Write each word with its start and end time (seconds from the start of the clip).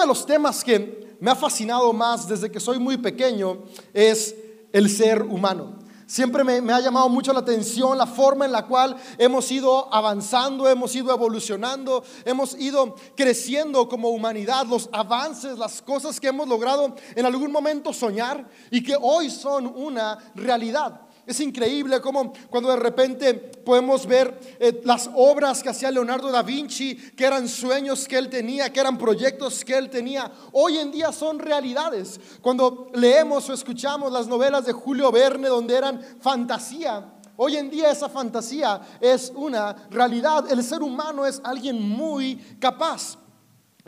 Uno 0.00 0.06
de 0.06 0.18
los 0.18 0.24
temas 0.24 0.64
que 0.64 1.14
me 1.20 1.30
ha 1.30 1.34
fascinado 1.36 1.92
más 1.92 2.26
desde 2.26 2.50
que 2.50 2.58
soy 2.58 2.78
muy 2.78 2.96
pequeño 2.96 3.58
es 3.92 4.34
el 4.72 4.88
ser 4.88 5.20
humano. 5.20 5.74
Siempre 6.06 6.42
me, 6.42 6.72
ha 6.72 6.80
llamado 6.80 7.10
mucho 7.10 7.34
la 7.34 7.40
atención 7.40 7.98
la 7.98 8.06
forma 8.06 8.46
en 8.46 8.52
la 8.52 8.66
cual 8.66 8.96
hemos 9.18 9.52
ido 9.52 9.92
avanzando, 9.92 10.66
hemos 10.70 10.96
ido 10.96 11.12
evolucionando, 11.12 12.02
hemos 12.24 12.58
ido 12.58 12.94
creciendo 13.14 13.90
como 13.90 14.08
humanidad, 14.08 14.64
los 14.64 14.88
avances, 14.90 15.58
las 15.58 15.82
cosas 15.82 16.18
que 16.18 16.28
hemos 16.28 16.48
logrado 16.48 16.94
en 17.14 17.26
algún 17.26 17.52
momento 17.52 17.92
soñar 17.92 18.48
y 18.70 18.82
que 18.82 18.96
hoy 18.98 19.28
son 19.28 19.66
una 19.66 20.16
realidad. 20.34 21.02
Es 21.30 21.38
increíble 21.38 22.00
como 22.00 22.32
cuando 22.50 22.70
de 22.70 22.76
repente 22.76 23.34
podemos 23.34 24.04
ver 24.04 24.36
eh, 24.58 24.80
las 24.82 25.08
obras 25.14 25.62
que 25.62 25.68
hacía 25.68 25.88
Leonardo 25.88 26.28
da 26.28 26.42
Vinci, 26.42 26.96
que 26.96 27.24
eran 27.24 27.48
sueños 27.48 28.08
que 28.08 28.18
él 28.18 28.28
tenía, 28.28 28.72
que 28.72 28.80
eran 28.80 28.98
proyectos 28.98 29.64
que 29.64 29.78
él 29.78 29.88
tenía, 29.88 30.28
hoy 30.50 30.78
en 30.78 30.90
día 30.90 31.12
son 31.12 31.38
realidades. 31.38 32.18
Cuando 32.40 32.90
leemos 32.94 33.48
o 33.48 33.52
escuchamos 33.52 34.10
las 34.10 34.26
novelas 34.26 34.66
de 34.66 34.72
Julio 34.72 35.12
Verne 35.12 35.46
donde 35.46 35.76
eran 35.76 36.02
fantasía, 36.20 37.12
Hoy 37.42 37.56
en 37.56 37.70
día 37.70 37.90
esa 37.90 38.10
fantasía 38.10 38.82
es 39.00 39.32
una 39.34 39.74
realidad. 39.88 40.44
El 40.50 40.62
ser 40.62 40.82
humano 40.82 41.24
es 41.24 41.40
alguien 41.42 41.80
muy 41.80 42.36
capaz. 42.60 43.16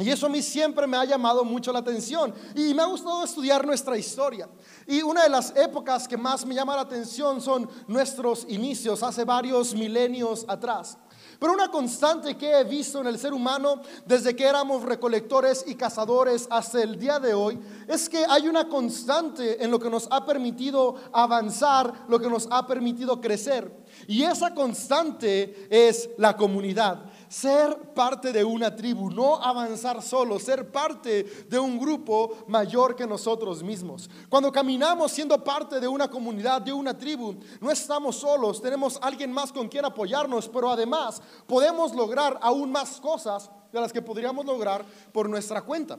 Y 0.03 0.11
eso 0.11 0.27
a 0.27 0.29
mí 0.29 0.43
siempre 0.43 0.87
me 0.87 0.97
ha 0.97 1.05
llamado 1.05 1.45
mucho 1.45 1.73
la 1.73 1.79
atención. 1.79 2.35
Y 2.55 2.75
me 2.75 2.83
ha 2.83 2.87
gustado 2.87 3.25
estudiar 3.25 3.67
nuestra 3.67 3.97
historia. 3.97 4.49
Y 4.87 5.03
una 5.03 5.23
de 5.23 5.29
las 5.29 5.55
épocas 5.57 6.09
que 6.09 6.17
más 6.17 6.45
me 6.45 6.55
llama 6.55 6.77
la 6.77 6.83
atención 6.83 7.41
son 7.41 7.69
nuestros 7.87 8.47
inicios, 8.49 9.03
hace 9.03 9.25
varios 9.25 9.75
milenios 9.75 10.45
atrás. 10.49 10.99
Pero 11.39 11.55
una 11.55 11.73
constante 11.73 12.37
que 12.37 12.61
he 12.61 12.63
visto 12.63 13.01
en 13.01 13.09
el 13.09 13.19
ser 13.19 13.33
humano 13.33 13.83
desde 14.07 14.37
que 14.37 14.45
éramos 14.45 14.85
recolectores 14.85 15.65
y 15.67 15.75
cazadores 15.75 16.47
hasta 16.49 16.81
el 16.81 16.97
día 16.97 17.19
de 17.19 17.35
hoy 17.35 17.59
es 17.89 18.09
que 18.09 18.25
hay 18.29 18.47
una 18.47 18.69
constante 18.69 19.63
en 19.63 19.73
lo 19.73 19.81
que 19.81 19.91
nos 19.91 20.07
ha 20.13 20.25
permitido 20.25 20.95
avanzar, 21.13 22.05
lo 22.09 22.21
que 22.21 22.31
nos 22.31 22.47
ha 22.49 22.65
permitido 22.65 23.21
crecer. 23.21 23.73
Y 24.07 24.23
esa 24.23 24.55
constante 24.55 25.67
es 25.69 26.11
la 26.17 26.37
comunidad 26.37 27.12
ser 27.33 27.95
parte 27.95 28.31
de 28.31 28.45
una 28.45 28.77
tribu, 28.77 29.11
no 29.11 29.37
avanzar 29.37 30.03
solo, 30.03 30.39
ser 30.39 30.71
parte 30.71 31.25
de 31.49 31.59
un 31.59 31.79
grupo 31.79 32.45
mayor 32.47 32.95
que 32.95 33.07
nosotros 33.07 33.63
mismos. 33.63 34.11
Cuando 34.29 34.53
caminamos 34.53 35.13
siendo 35.13 35.43
parte 35.43 35.81
de 35.81 35.89
una 35.89 36.09
comunidad, 36.09 36.61
de 36.61 36.75
una 36.75 36.97
tribu, 36.97 37.37
no 37.59 37.71
estamos 37.71 38.17
solos, 38.17 38.61
tenemos 38.61 38.99
alguien 39.01 39.33
más 39.33 39.51
con 39.51 39.67
quien 39.69 39.87
apoyarnos, 39.87 40.47
pero 40.47 40.71
además 40.71 41.23
podemos 41.47 41.95
lograr 41.95 42.39
aún 42.43 42.71
más 42.71 43.01
cosas 43.01 43.51
de 43.73 43.81
las 43.81 43.95
que 43.95 44.03
podríamos 44.03 44.45
lograr 44.45 44.85
por 45.11 45.27
nuestra 45.27 45.63
cuenta. 45.63 45.99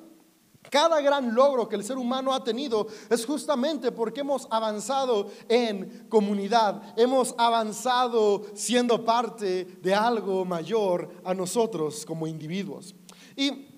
Cada 0.70 1.02
gran 1.02 1.36
logro 1.36 1.68
que 1.68 1.76
el 1.76 1.84
ser 1.84 1.98
humano 1.98 2.34
ha 2.34 2.44
tenido 2.44 2.88
es 3.10 3.26
justamente 3.26 3.92
porque 3.92 4.22
hemos 4.22 4.48
avanzado 4.50 5.30
en 5.48 6.08
comunidad, 6.10 6.82
hemos 6.98 7.36
avanzado 7.38 8.44
siendo 8.54 9.04
parte 9.04 9.66
de 9.82 9.94
algo 9.94 10.46
mayor 10.46 11.10
a 11.24 11.34
nosotros 11.34 12.06
como 12.06 12.28
individuos. 12.28 12.96
Y 13.36 13.73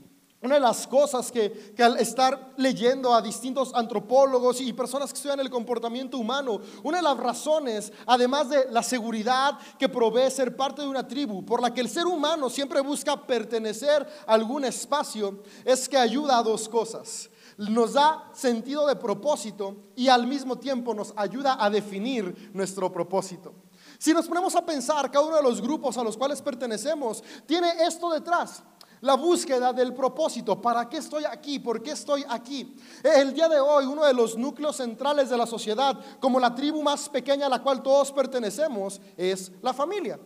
una 0.46 0.56
de 0.56 0.62
las 0.62 0.88
cosas 0.88 1.32
que, 1.32 1.74
al 1.80 1.98
estar 1.98 2.54
leyendo 2.58 3.14
a 3.14 3.22
distintos 3.22 3.74
antropólogos 3.74 4.62
y 4.62 4.74
personas 4.74 5.12
que 5.12 5.18
estudian 5.18 5.40
el 5.40 5.50
comportamiento 5.50 6.18
humano, 6.18 6.62
una 6.84 6.98
de 6.98 7.04
las 7.04 7.18
razones, 7.18 7.92
además 8.06 8.50
de 8.50 8.68
la 8.70 8.84
seguridad 8.84 9.58
que 9.80 9.90
provee 9.90 10.30
ser 10.30 10.56
parte 10.56 10.84
de 10.84 10.88
una 10.88 11.08
tribu, 11.08 11.44
por 11.44 11.62
la 11.62 11.74
que 11.74 11.82
el 11.82 11.90
ser 11.90 12.06
humano 12.06 12.50
siempre 12.50 12.82
busca 12.82 13.26
pertenecer 13.26 14.08
a 14.28 14.34
algún 14.34 14.66
espacio, 14.66 15.42
es 15.66 15.90
que 15.90 15.98
ayuda 15.98 16.38
a 16.38 16.44
dos 16.44 16.70
cosas. 16.70 17.30
Nos 17.58 17.94
da 17.94 18.30
sentido 18.34 18.86
de 18.86 18.96
propósito 18.96 19.76
y 19.96 20.09
al 20.09 20.28
mismo 20.28 20.58
tiempo 20.58 20.94
nos 20.94 21.14
ayuda 21.16 21.58
a 21.59 21.70
definir 21.70 22.52
nuestro 22.54 22.92
propósito. 22.92 23.54
Si 23.98 24.14
nos 24.14 24.28
ponemos 24.28 24.56
a 24.56 24.66
pensar, 24.66 25.09
cada 25.09 25.25
uno 25.25 25.38
de 25.38 25.44
los 25.44 25.62
grupos 25.62 25.98
a 25.98 26.03
los 26.03 26.18
cuales 26.18 26.42
pertenecemos 26.42 27.24
tiene 27.46 27.72
esto 27.88 28.09
detrás 28.09 28.62
la 29.01 29.16
búsqueda 29.16 29.73
del 29.73 29.94
propósito. 29.94 30.61
¿Para 30.61 30.88
qué 30.88 30.97
estoy 30.97 31.25
aquí? 31.25 31.59
¿Por 31.59 31.81
qué 31.81 31.91
estoy 31.91 32.25
aquí? 32.28 32.75
El 33.03 33.33
día 33.33 33.47
de 33.47 33.59
hoy, 33.59 33.85
uno 33.85 34.06
de 34.06 34.13
los 34.13 34.38
núcleos 34.38 34.78
centrales 34.78 35.29
de 35.29 35.38
la 35.38 35.45
sociedad, 35.45 35.97
como 36.19 36.39
la 36.39 36.53
tribu 36.53 36.81
más 36.81 37.09
pequeña 37.09 37.47
a 37.47 37.50
la 37.50 37.61
cual 37.61 37.81
todos 37.81 38.11
pertenecemos, 38.11 39.01
es 39.17 39.51
la 39.61 39.73
familia. 39.73 40.19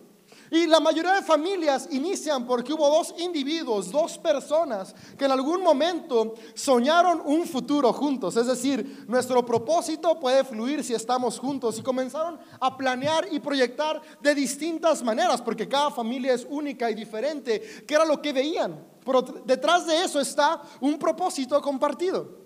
Y 0.52 0.66
la 0.66 0.80
mayoría 0.80 1.14
de 1.14 1.22
familias 1.22 1.88
inician 1.92 2.46
porque 2.46 2.74
hubo 2.74 2.90
dos 2.90 3.14
individuos, 3.20 3.92
dos 3.92 4.18
personas 4.18 4.96
que 5.18 5.26
en 5.26 5.32
algún 5.32 5.62
momento 5.62 6.34
soñaron 6.56 7.22
un 7.24 7.46
futuro 7.46 7.94
juntos. 7.94 8.36
Es 8.36 8.48
decir, 8.48 9.06
nuestro 9.08 9.46
propósito 9.46 10.20
puede 10.20 10.44
fluir 10.44 10.84
si 10.84 10.94
estamos 10.94 11.38
juntos 11.38 11.78
y 11.78 11.84
comenzaron 11.84 12.40
a 12.60 12.76
planear 12.76 13.28
y 13.32 13.40
proyectar 13.40 14.02
de 14.22 14.34
distintas 14.34 15.04
maneras, 15.04 15.42
porque 15.42 15.68
cada 15.68 15.92
familia 15.92 16.34
es 16.34 16.48
única 16.50 16.90
y 16.90 16.96
diferente, 16.96 17.84
que 17.86 17.94
era 17.94 18.06
lo 18.06 18.22
que 18.22 18.34
veían. 18.34 18.84
Pero 19.06 19.22
detrás 19.22 19.86
de 19.86 20.04
eso 20.04 20.20
está 20.20 20.62
un 20.82 20.98
propósito 20.98 21.62
compartido. 21.62 22.39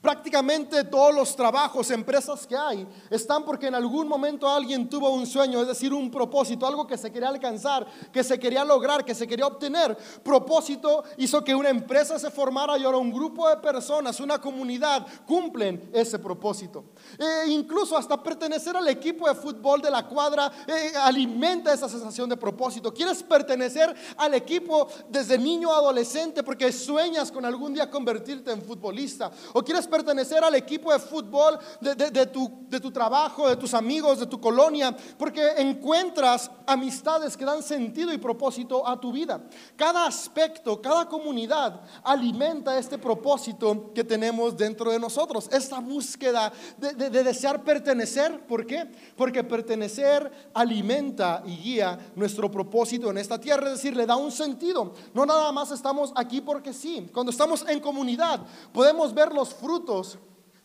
Prácticamente 0.00 0.84
todos 0.84 1.12
los 1.12 1.34
trabajos, 1.34 1.90
empresas 1.90 2.46
que 2.46 2.56
hay, 2.56 2.86
están 3.10 3.44
porque 3.44 3.66
en 3.66 3.74
algún 3.74 4.06
momento 4.06 4.48
alguien 4.48 4.88
tuvo 4.88 5.10
un 5.10 5.26
sueño, 5.26 5.60
es 5.60 5.66
decir, 5.66 5.92
un 5.92 6.08
propósito, 6.08 6.68
algo 6.68 6.86
que 6.86 6.96
se 6.96 7.10
quería 7.10 7.28
alcanzar, 7.28 7.84
que 8.12 8.22
se 8.22 8.38
quería 8.38 8.64
lograr, 8.64 9.04
que 9.04 9.12
se 9.12 9.26
quería 9.26 9.48
obtener. 9.48 9.96
Propósito 10.22 11.02
hizo 11.16 11.42
que 11.42 11.52
una 11.52 11.70
empresa 11.70 12.16
se 12.16 12.30
formara 12.30 12.78
y 12.78 12.84
ahora 12.84 12.98
un 12.98 13.12
grupo 13.12 13.48
de 13.48 13.56
personas, 13.56 14.20
una 14.20 14.40
comunidad, 14.40 15.04
cumplen 15.26 15.90
ese 15.92 16.20
propósito. 16.20 16.84
E 17.18 17.48
incluso 17.48 17.96
hasta 17.96 18.22
pertenecer 18.22 18.76
al 18.76 18.86
equipo 18.86 19.28
de 19.28 19.34
fútbol 19.34 19.82
de 19.82 19.90
la 19.90 20.06
cuadra 20.06 20.52
eh, 20.68 20.92
alimenta 21.02 21.74
esa 21.74 21.88
sensación 21.88 22.28
de 22.28 22.36
propósito. 22.36 22.94
Quieres 22.94 23.24
pertenecer 23.24 23.92
al 24.16 24.34
equipo 24.34 24.86
desde 25.08 25.36
niño 25.38 25.72
a 25.72 25.78
adolescente 25.78 26.44
porque 26.44 26.70
sueñas 26.70 27.32
con 27.32 27.44
algún 27.44 27.74
día 27.74 27.90
convertirte 27.90 28.52
en 28.52 28.62
futbolista. 28.62 29.32
O 29.54 29.64
quieres 29.64 29.87
pertenecer 29.88 30.44
al 30.44 30.54
equipo 30.54 30.92
de 30.92 30.98
fútbol 30.98 31.58
de, 31.80 32.26
tu, 32.26 32.66
de 32.68 32.80
tu 32.80 32.90
trabajo, 32.90 33.48
de 33.48 33.56
tus 33.56 33.74
amigos, 33.74 34.20
de 34.20 34.26
tu 34.26 34.40
colonia, 34.40 34.96
porque 35.18 35.54
encuentras 35.56 36.50
amistades 36.66 37.36
que 37.36 37.44
dan 37.44 37.62
sentido 37.62 38.12
y 38.12 38.18
propósito 38.18 38.86
a 38.86 39.00
tu 39.00 39.12
vida. 39.12 39.40
Cada 39.76 40.06
aspecto, 40.06 40.80
cada 40.80 41.06
comunidad 41.06 41.80
alimenta 42.04 42.78
este 42.78 42.98
propósito 42.98 43.92
que 43.94 44.04
tenemos 44.04 44.56
dentro 44.56 44.90
de 44.90 44.98
nosotros, 44.98 45.48
esta 45.52 45.80
búsqueda 45.80 46.52
de, 46.76 47.10
de 47.10 47.24
desear 47.24 47.64
pertenecer. 47.64 48.46
¿Por 48.46 48.66
qué? 48.66 48.90
Porque 49.16 49.42
pertenecer 49.44 50.50
alimenta 50.54 51.42
y 51.46 51.56
guía 51.56 51.98
nuestro 52.14 52.50
propósito 52.50 53.10
en 53.10 53.18
esta 53.18 53.40
tierra, 53.40 53.66
es 53.66 53.74
decir, 53.74 53.96
le 53.96 54.06
da 54.06 54.16
un 54.16 54.32
sentido. 54.32 54.92
No 55.14 55.24
nada 55.26 55.50
más 55.52 55.70
estamos 55.70 56.12
aquí 56.14 56.40
porque 56.40 56.72
sí. 56.72 57.08
Cuando 57.12 57.30
estamos 57.30 57.64
en 57.68 57.80
comunidad, 57.80 58.40
podemos 58.72 59.14
ver 59.14 59.32
los 59.32 59.54
frutos 59.54 59.77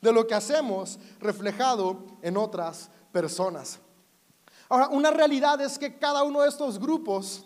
de 0.01 0.12
lo 0.12 0.28
que 0.28 0.35
hacemos 0.35 1.00
reflejado 1.19 2.06
en 2.22 2.38
otras 2.38 2.90
personas. 3.12 3.79
Ahora, 4.69 4.88
una 4.90 5.12
realidad 5.12 5.62
es 5.62 5.78
que 5.78 5.97
cada 5.97 6.24
uno 6.24 6.41
de 6.41 6.50
estos 6.50 6.79
grupos 6.79 7.46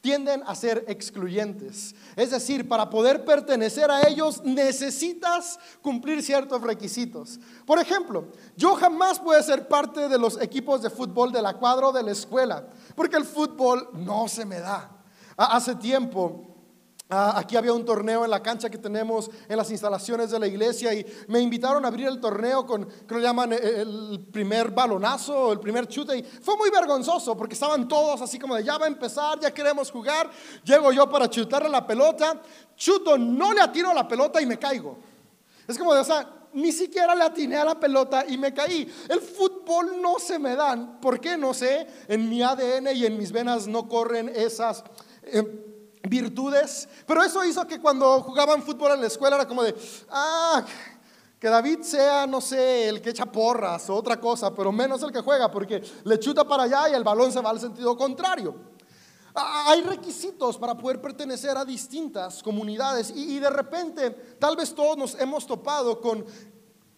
tienden 0.00 0.42
a 0.46 0.54
ser 0.54 0.84
excluyentes. 0.88 1.94
Es 2.14 2.30
decir, 2.30 2.68
para 2.68 2.88
poder 2.88 3.24
pertenecer 3.24 3.90
a 3.90 4.08
ellos 4.08 4.42
necesitas 4.44 5.58
cumplir 5.82 6.22
ciertos 6.22 6.62
requisitos. 6.62 7.40
Por 7.66 7.78
ejemplo, 7.78 8.28
yo 8.56 8.76
jamás 8.76 9.18
puedo 9.18 9.42
ser 9.42 9.66
parte 9.66 10.08
de 10.08 10.18
los 10.18 10.40
equipos 10.40 10.82
de 10.82 10.90
fútbol 10.90 11.32
de 11.32 11.42
la 11.42 11.54
cuadra 11.54 11.88
o 11.88 11.92
de 11.92 12.02
la 12.02 12.12
escuela, 12.12 12.68
porque 12.94 13.16
el 13.16 13.24
fútbol 13.24 13.88
no 13.94 14.28
se 14.28 14.44
me 14.44 14.60
da. 14.60 14.90
Hace 15.36 15.74
tiempo 15.74 16.57
Ah, 17.10 17.38
aquí 17.38 17.56
había 17.56 17.72
un 17.72 17.86
torneo 17.86 18.22
en 18.26 18.30
la 18.30 18.42
cancha 18.42 18.68
que 18.68 18.76
tenemos 18.76 19.30
en 19.48 19.56
las 19.56 19.70
instalaciones 19.70 20.30
de 20.30 20.38
la 20.38 20.46
iglesia 20.46 20.92
y 20.92 21.06
me 21.28 21.40
invitaron 21.40 21.82
a 21.86 21.88
abrir 21.88 22.06
el 22.06 22.20
torneo 22.20 22.66
con, 22.66 22.84
que 22.84 23.14
lo 23.14 23.20
llaman 23.20 23.54
eh, 23.54 23.58
el 23.78 24.26
primer 24.30 24.72
balonazo, 24.72 25.50
el 25.50 25.58
primer 25.58 25.86
chute. 25.88 26.18
Y 26.18 26.22
fue 26.22 26.58
muy 26.58 26.68
vergonzoso 26.68 27.34
porque 27.34 27.54
estaban 27.54 27.88
todos 27.88 28.20
así 28.20 28.38
como 28.38 28.56
de 28.56 28.62
ya 28.62 28.76
va 28.76 28.84
a 28.84 28.88
empezar, 28.88 29.40
ya 29.40 29.50
queremos 29.54 29.90
jugar. 29.90 30.30
Llego 30.64 30.92
yo 30.92 31.08
para 31.08 31.30
chutarle 31.30 31.70
la 31.70 31.86
pelota, 31.86 32.42
chuto, 32.76 33.16
no 33.16 33.54
le 33.54 33.62
atino 33.62 33.90
a 33.90 33.94
la 33.94 34.06
pelota 34.06 34.42
y 34.42 34.44
me 34.44 34.58
caigo. 34.58 34.98
Es 35.66 35.78
como 35.78 35.94
de, 35.94 36.00
o 36.00 36.04
sea, 36.04 36.28
ni 36.52 36.72
siquiera 36.72 37.14
le 37.14 37.24
atiné 37.24 37.56
a 37.56 37.64
la 37.64 37.80
pelota 37.80 38.26
y 38.28 38.36
me 38.36 38.52
caí. 38.52 38.86
El 39.08 39.20
fútbol 39.20 40.02
no 40.02 40.18
se 40.18 40.38
me 40.38 40.54
dan. 40.54 41.00
¿Por 41.00 41.20
qué? 41.20 41.38
No 41.38 41.54
sé. 41.54 41.86
En 42.06 42.28
mi 42.28 42.42
ADN 42.42 42.88
y 42.94 43.06
en 43.06 43.16
mis 43.16 43.32
venas 43.32 43.66
no 43.66 43.88
corren 43.88 44.28
esas. 44.28 44.84
Eh, 45.22 45.67
virtudes, 46.02 46.88
pero 47.06 47.22
eso 47.22 47.44
hizo 47.44 47.66
que 47.66 47.80
cuando 47.80 48.20
jugaban 48.22 48.62
fútbol 48.62 48.92
en 48.92 49.00
la 49.00 49.06
escuela 49.06 49.36
era 49.36 49.48
como 49.48 49.62
de, 49.62 49.74
ah, 50.10 50.64
que 51.38 51.48
David 51.48 51.82
sea, 51.82 52.26
no 52.26 52.40
sé, 52.40 52.88
el 52.88 53.00
que 53.00 53.10
echa 53.10 53.26
porras 53.26 53.88
o 53.90 53.94
otra 53.94 54.18
cosa, 54.20 54.54
pero 54.54 54.72
menos 54.72 55.02
el 55.02 55.12
que 55.12 55.20
juega, 55.20 55.50
porque 55.50 55.82
le 56.04 56.18
chuta 56.18 56.44
para 56.44 56.64
allá 56.64 56.90
y 56.90 56.94
el 56.94 57.04
balón 57.04 57.32
se 57.32 57.40
va 57.40 57.50
al 57.50 57.60
sentido 57.60 57.96
contrario. 57.96 58.54
Hay 59.34 59.82
requisitos 59.82 60.58
para 60.58 60.76
poder 60.76 61.00
pertenecer 61.00 61.56
a 61.56 61.64
distintas 61.64 62.42
comunidades 62.42 63.12
y, 63.14 63.36
y, 63.36 63.38
de 63.38 63.50
repente 63.50 64.10
tal 64.40 64.56
vez 64.56 64.74
todos 64.74 64.96
nos 64.96 65.14
hemos 65.20 65.46
topado 65.46 66.00
con 66.00 66.24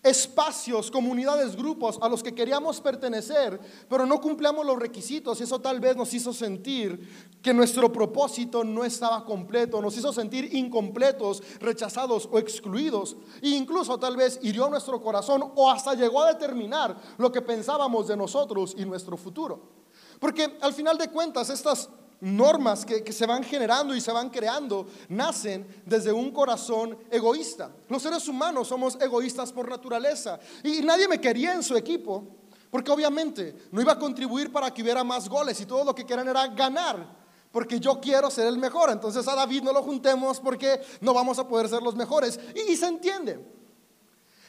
espacios, 0.02 0.91
comunidades, 0.91 1.55
grupos 1.55 1.99
a 2.00 2.08
los 2.08 2.23
que 2.23 2.35
queríamos 2.35 2.81
pertenecer, 2.81 3.61
pero 3.88 4.06
no 4.06 4.20
cumplíamos 4.20 4.64
los 4.64 4.79
requisitos 4.79 5.41
y 5.41 5.44
eso 5.44 5.61
tal 5.61 5.79
vez 5.79 5.97
nos 5.97 6.12
hizo 6.14 6.32
sentir 6.32 7.31
que 7.43 7.52
nuestro 7.52 7.93
propósito 7.93 8.64
no 8.64 8.85
estaba 8.85 9.25
completo, 9.25 9.82
nos 9.82 9.97
hizo 9.97 10.12
sentir 10.12 10.55
incompletos, 10.55 11.43
rechazados 11.61 12.29
o 12.32 12.38
excluidos 12.38 13.17
e 13.43 13.50
incluso 13.50 13.99
tal 13.99 14.17
vez 14.17 14.38
hirió 14.43 14.70
nuestro 14.70 15.00
corazón 15.02 15.52
o 15.55 15.70
hasta 15.70 15.94
llegó 15.94 16.23
a 16.23 16.32
determinar 16.32 16.97
lo 17.19 17.31
que 17.31 17.43
pensábamos 17.43 18.08
de 18.08 18.17
nosotros 18.17 18.75
y 18.79 18.85
nuestro 18.87 19.17
futuro. 19.17 19.81
Porque 20.19 20.58
al 20.61 20.73
final 20.73 20.97
de 20.99 21.08
cuentas 21.08 21.50
estas 21.50 21.88
normas 22.21 22.85
que, 22.85 23.13
se 23.13 23.27
van 23.27 23.43
generando 23.43 23.95
y 23.95 24.01
se 24.01 24.13
van 24.13 24.31
creando 24.31 24.87
nacen 25.09 25.67
desde 25.87 26.13
un 26.13 26.31
corazón 26.31 26.99
egoísta. 27.11 27.71
Los 27.89 28.03
seres 28.03 28.27
humanos 28.29 28.69
somos 28.69 28.99
egoístas 29.01 29.53
por 29.53 29.69
naturaleza 29.69 30.39
y 30.63 30.81
nadie 30.83 31.09
me 31.09 31.21
quería 31.21 31.55
en 31.55 31.63
su 31.63 31.77
equipo 31.77 32.25
porque 32.71 32.91
obviamente 32.91 33.69
no 33.73 33.81
iba 33.81 33.93
a 33.93 33.99
contribuir 33.99 34.53
para 34.53 34.73
que 34.73 34.83
hubiera 34.83 35.03
más 35.03 35.29
goles 35.29 35.61
y 35.61 35.67
todo 35.67 35.85
lo 35.85 35.95
que 35.95 36.07
querían 36.07 36.29
era 36.29 36.47
ganar. 36.49 37.21
Porque 37.51 37.81
yo 37.81 38.01
quiero 38.01 38.31
ser 38.31 38.47
el 38.47 38.59
mejor. 38.59 38.91
Entonces 38.91 39.27
a 39.27 39.35
David 39.35 39.63
no 39.63 39.73
lo 39.73 39.83
juntemos 39.83 40.39
porque 40.39 40.81
no 41.01 41.13
vamos 41.13 41.37
a 41.41 41.49
poder 41.49 41.69
ser 41.69 41.83
los 41.83 41.97
mejores. 41.97 42.39
y 42.55 42.77
se 42.77 42.87
entiende. 42.87 43.45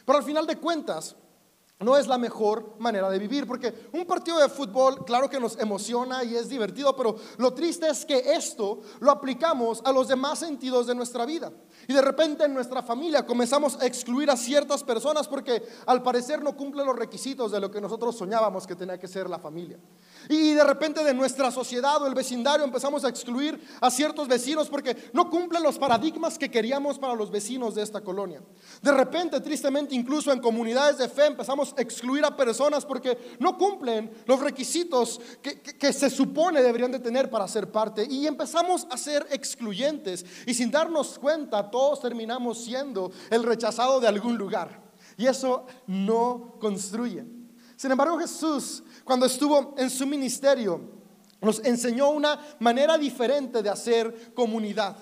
Pero 0.05 0.19
al 0.19 0.23
final 0.23 0.45
de 0.45 0.57
cuentas, 0.57 1.15
no 1.81 1.97
es 1.97 2.07
la 2.07 2.17
mejor 2.17 2.75
manera 2.79 3.09
de 3.09 3.19
vivir, 3.19 3.47
porque 3.47 3.89
un 3.93 4.05
partido 4.05 4.39
de 4.39 4.49
fútbol, 4.49 5.03
claro 5.05 5.29
que 5.29 5.39
nos 5.39 5.57
emociona 5.59 6.23
y 6.23 6.35
es 6.35 6.49
divertido, 6.49 6.95
pero 6.95 7.15
lo 7.37 7.53
triste 7.53 7.87
es 7.87 8.05
que 8.05 8.33
esto 8.33 8.81
lo 8.99 9.11
aplicamos 9.11 9.81
a 9.83 9.91
los 9.91 10.07
demás 10.07 10.39
sentidos 10.39 10.87
de 10.87 10.95
nuestra 10.95 11.25
vida. 11.25 11.51
Y 11.87 11.93
de 11.93 12.01
repente 12.01 12.45
en 12.45 12.53
nuestra 12.53 12.81
familia 12.81 13.25
comenzamos 13.25 13.79
a 13.81 13.85
excluir 13.85 14.29
a 14.29 14.37
ciertas 14.37 14.83
personas 14.83 15.27
porque 15.27 15.63
al 15.85 16.03
parecer 16.03 16.41
no 16.41 16.55
cumplen 16.55 16.85
los 16.85 16.95
requisitos 16.95 17.51
de 17.51 17.59
lo 17.59 17.71
que 17.71 17.81
nosotros 17.81 18.15
soñábamos 18.15 18.67
que 18.67 18.75
tenía 18.75 18.99
que 18.99 19.07
ser 19.07 19.29
la 19.29 19.39
familia. 19.39 19.79
Y 20.29 20.53
de 20.53 20.63
repente 20.63 21.03
de 21.03 21.13
nuestra 21.13 21.51
sociedad 21.51 22.01
o 22.01 22.07
el 22.07 22.13
vecindario 22.13 22.65
empezamos 22.65 23.03
a 23.03 23.09
excluir 23.09 23.59
a 23.79 23.89
ciertos 23.89 24.27
vecinos 24.27 24.69
porque 24.69 25.09
no 25.13 25.29
cumplen 25.29 25.63
los 25.63 25.77
paradigmas 25.77 26.37
que 26.37 26.51
queríamos 26.51 26.99
para 26.99 27.15
los 27.15 27.31
vecinos 27.31 27.75
de 27.75 27.81
esta 27.81 28.01
colonia. 28.01 28.41
De 28.81 28.91
repente, 28.91 29.39
tristemente, 29.41 29.95
incluso 29.95 30.31
en 30.31 30.39
comunidades 30.39 30.97
de 30.97 31.09
fe 31.09 31.25
empezamos 31.25 31.73
a 31.77 31.81
excluir 31.81 32.23
a 32.25 32.35
personas 32.35 32.85
porque 32.85 33.37
no 33.39 33.57
cumplen 33.57 34.11
los 34.25 34.39
requisitos 34.39 35.19
que, 35.41 35.93
se 35.93 36.09
supone 36.09 36.61
deberían 36.61 36.91
de 36.91 36.99
tener 36.99 37.29
para 37.29 37.47
ser 37.47 37.71
parte. 37.71 38.07
Y 38.09 38.27
empezamos 38.27 38.87
a 38.89 38.97
ser 38.97 39.27
excluyentes 39.31 40.25
y 40.45 40.53
sin 40.53 40.71
darnos 40.71 41.19
cuenta 41.19 41.69
todos 41.69 41.99
terminamos 41.99 42.63
siendo 42.63 43.11
el 43.29 43.43
rechazado 43.43 43.99
de 43.99 44.07
algún 44.07 44.37
lugar. 44.37 44.81
Y 45.17 45.27
eso 45.27 45.65
no 45.87 46.55
construye. 46.59 47.25
Sin 47.75 47.91
embargo, 47.91 48.19
Jesús 48.19 48.83
cuando 49.03 49.25
estuvo 49.25 49.75
en 49.77 49.89
su 49.89 50.05
ministerio, 50.05 50.81
nos 51.41 51.59
enseñó 51.65 52.09
una 52.09 52.39
manera 52.59 52.97
diferente 52.97 53.63
de 53.63 53.69
hacer 53.69 54.33
comunidad. 54.33 54.95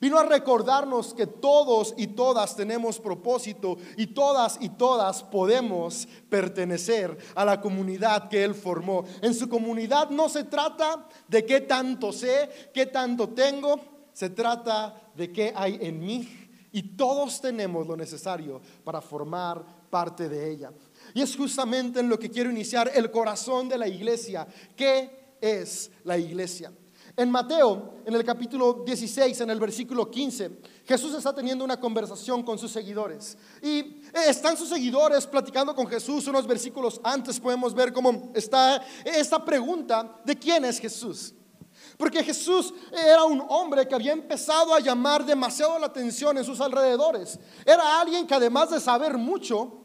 Vino 0.00 0.16
a 0.18 0.22
recordarnos 0.22 1.12
que 1.12 1.26
todos 1.26 1.92
y 1.96 2.08
todas 2.08 2.54
tenemos 2.54 3.00
propósito 3.00 3.78
y 3.96 4.08
todas 4.08 4.58
y 4.60 4.68
todas 4.68 5.24
podemos 5.24 6.06
pertenecer 6.28 7.18
a 7.34 7.44
la 7.44 7.60
comunidad 7.60 8.28
que 8.28 8.44
Él 8.44 8.54
formó. 8.54 9.04
En 9.22 9.34
su 9.34 9.48
comunidad 9.48 10.10
no 10.10 10.28
se 10.28 10.44
trata 10.44 11.08
de 11.26 11.44
qué 11.44 11.62
tanto 11.62 12.12
sé, 12.12 12.70
qué 12.72 12.86
tanto 12.86 13.30
tengo, 13.30 13.80
se 14.12 14.30
trata 14.30 15.10
de 15.16 15.32
qué 15.32 15.52
hay 15.54 15.78
en 15.80 15.98
mí 15.98 16.48
y 16.70 16.82
todos 16.96 17.40
tenemos 17.40 17.86
lo 17.86 17.96
necesario 17.96 18.60
para 18.84 19.00
formar 19.00 19.64
parte 19.90 20.28
de 20.28 20.50
ella. 20.50 20.70
Y 21.14 21.22
es 21.22 21.36
justamente 21.36 22.00
en 22.00 22.08
lo 22.08 22.18
que 22.18 22.30
quiero 22.30 22.50
iniciar 22.50 22.90
el 22.94 23.10
corazón 23.10 23.68
de 23.68 23.78
la 23.78 23.88
iglesia. 23.88 24.46
¿Qué 24.76 25.36
es 25.40 25.90
la 26.04 26.18
iglesia? 26.18 26.72
En 27.18 27.32
Mateo, 27.32 27.94
en 28.06 28.14
el 28.14 28.24
capítulo 28.24 28.84
16, 28.86 29.40
en 29.40 29.50
el 29.50 29.58
versículo 29.58 30.08
15, 30.08 30.50
Jesús 30.86 31.14
está 31.14 31.34
teniendo 31.34 31.64
una 31.64 31.80
conversación 31.80 32.44
con 32.44 32.58
sus 32.58 32.70
seguidores. 32.70 33.36
Y 33.60 34.02
están 34.26 34.56
sus 34.56 34.68
seguidores 34.68 35.26
platicando 35.26 35.74
con 35.74 35.88
Jesús. 35.88 36.28
Unos 36.28 36.46
versículos 36.46 37.00
antes 37.02 37.40
podemos 37.40 37.74
ver 37.74 37.92
cómo 37.92 38.30
está 38.34 38.84
esta 39.04 39.44
pregunta 39.44 40.20
de 40.24 40.38
quién 40.38 40.64
es 40.64 40.78
Jesús. 40.78 41.34
Porque 41.96 42.22
Jesús 42.22 42.72
era 42.92 43.24
un 43.24 43.44
hombre 43.48 43.88
que 43.88 43.96
había 43.96 44.12
empezado 44.12 44.72
a 44.72 44.78
llamar 44.78 45.26
demasiado 45.26 45.76
la 45.80 45.86
atención 45.86 46.38
en 46.38 46.44
sus 46.44 46.60
alrededores. 46.60 47.36
Era 47.66 48.00
alguien 48.00 48.28
que 48.28 48.34
además 48.34 48.70
de 48.70 48.78
saber 48.78 49.18
mucho, 49.18 49.77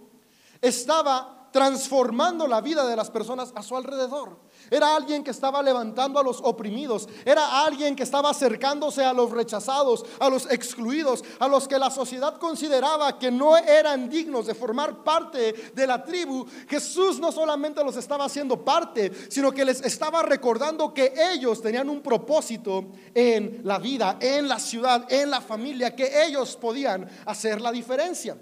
estaba 0.63 1.43
transformando 1.53 2.47
la 2.47 2.61
vida 2.61 2.85
de 2.85 2.95
las 2.95 3.11
personas 3.11 3.53
a 3.55 3.61
su 3.61 3.77
alrededor. 3.77 4.39
Era 4.71 4.95
alguien 4.95 5.23
que 5.23 5.29
estaba 5.29 5.61
levantando 5.61 6.19
a 6.19 6.23
los 6.23 6.39
oprimidos. 6.41 7.07
Era 7.23 7.63
alguien 7.63 7.95
que 7.95 8.01
estaba 8.01 8.31
acercándose 8.31 9.03
a 9.03 9.13
los 9.13 9.29
rechazados, 9.29 10.03
a 10.19 10.29
los 10.29 10.49
excluidos, 10.51 11.23
a 11.37 11.47
los 11.47 11.67
que 11.67 11.77
la 11.77 11.91
sociedad 11.91 12.37
consideraba 12.39 13.19
que 13.19 13.29
no 13.29 13.55
eran 13.55 14.09
dignos 14.09 14.47
de 14.47 14.55
formar 14.55 15.03
parte 15.03 15.53
de 15.75 15.87
la 15.87 16.03
tribu. 16.03 16.47
Jesús 16.67 17.19
no 17.19 17.31
solamente 17.31 17.83
los 17.83 17.97
estaba 17.97 18.25
haciendo 18.25 18.65
parte, 18.65 19.11
sino 19.29 19.51
que 19.51 19.63
les 19.63 19.81
estaba 19.81 20.23
recordando 20.23 20.91
que 20.91 21.13
ellos 21.33 21.61
tenían 21.61 21.87
un 21.87 22.01
propósito 22.01 22.85
en 23.13 23.61
la 23.63 23.77
vida, 23.77 24.17
en 24.19 24.47
la 24.47 24.59
ciudad, 24.59 25.05
en 25.11 25.29
la 25.29 25.41
familia, 25.41 25.95
que 25.95 26.25
ellos 26.25 26.55
podían 26.55 27.07
hacer 27.27 27.61
la 27.61 27.71
diferencia. 27.71 28.35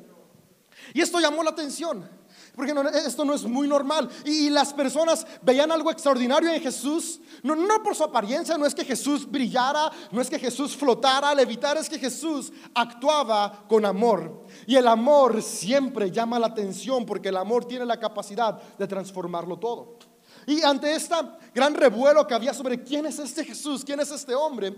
Y 0.94 1.02
esto 1.02 1.20
llamó 1.20 1.44
la 1.44 1.52
atención, 1.52 2.10
porque 2.56 2.74
esto 3.06 3.24
no 3.24 3.34
es 3.34 3.44
muy 3.44 3.68
normal. 3.68 4.10
Y, 4.26 4.50
las 4.50 4.74
personas 4.74 5.26
veían 5.42 5.72
algo 5.72 5.92
extraordinario 5.92 6.52
en 6.52 6.62
Jesús, 6.62 7.22
no, 7.44 7.56
no 7.56 7.82
por 7.82 7.96
su 7.96 8.04
apariencia, 8.04 8.58
no 8.58 8.66
es 8.66 8.76
que 8.76 8.86
Jesús 8.86 9.30
brillara, 9.30 9.92
no 10.12 10.22
es 10.22 10.30
que 10.30 10.40
Jesús 10.40 10.76
flotara, 10.76 11.34
levitara, 11.34 11.80
es 11.80 11.90
que 11.90 12.00
Jesús 12.00 12.52
actuaba 12.74 13.66
con 13.68 13.86
amor. 13.86 14.46
Y 14.68 14.76
el 14.76 14.88
amor 14.88 15.42
siempre 15.42 16.12
llama 16.12 16.40
la 16.40 16.48
atención 16.48 17.06
porque 17.06 17.30
el 17.30 17.38
amor 17.38 17.66
tiene 17.66 17.86
la 17.86 18.00
capacidad 18.00 18.62
de 18.78 18.88
transformarlo 18.88 19.58
todo. 19.58 20.11
Y 20.48 20.62
ante 20.64 20.94
esta 20.94 21.38
gran 21.54 21.74
revuelo 21.76 22.26
que 22.26 22.34
había 22.34 22.54
sobre 22.54 22.84
quién 22.84 23.06
es 23.06 23.20
este 23.20 23.44
Jesús, 23.44 23.84
quién 23.84 24.00
es 24.00 24.12
este 24.12 24.34
hombre, 24.34 24.76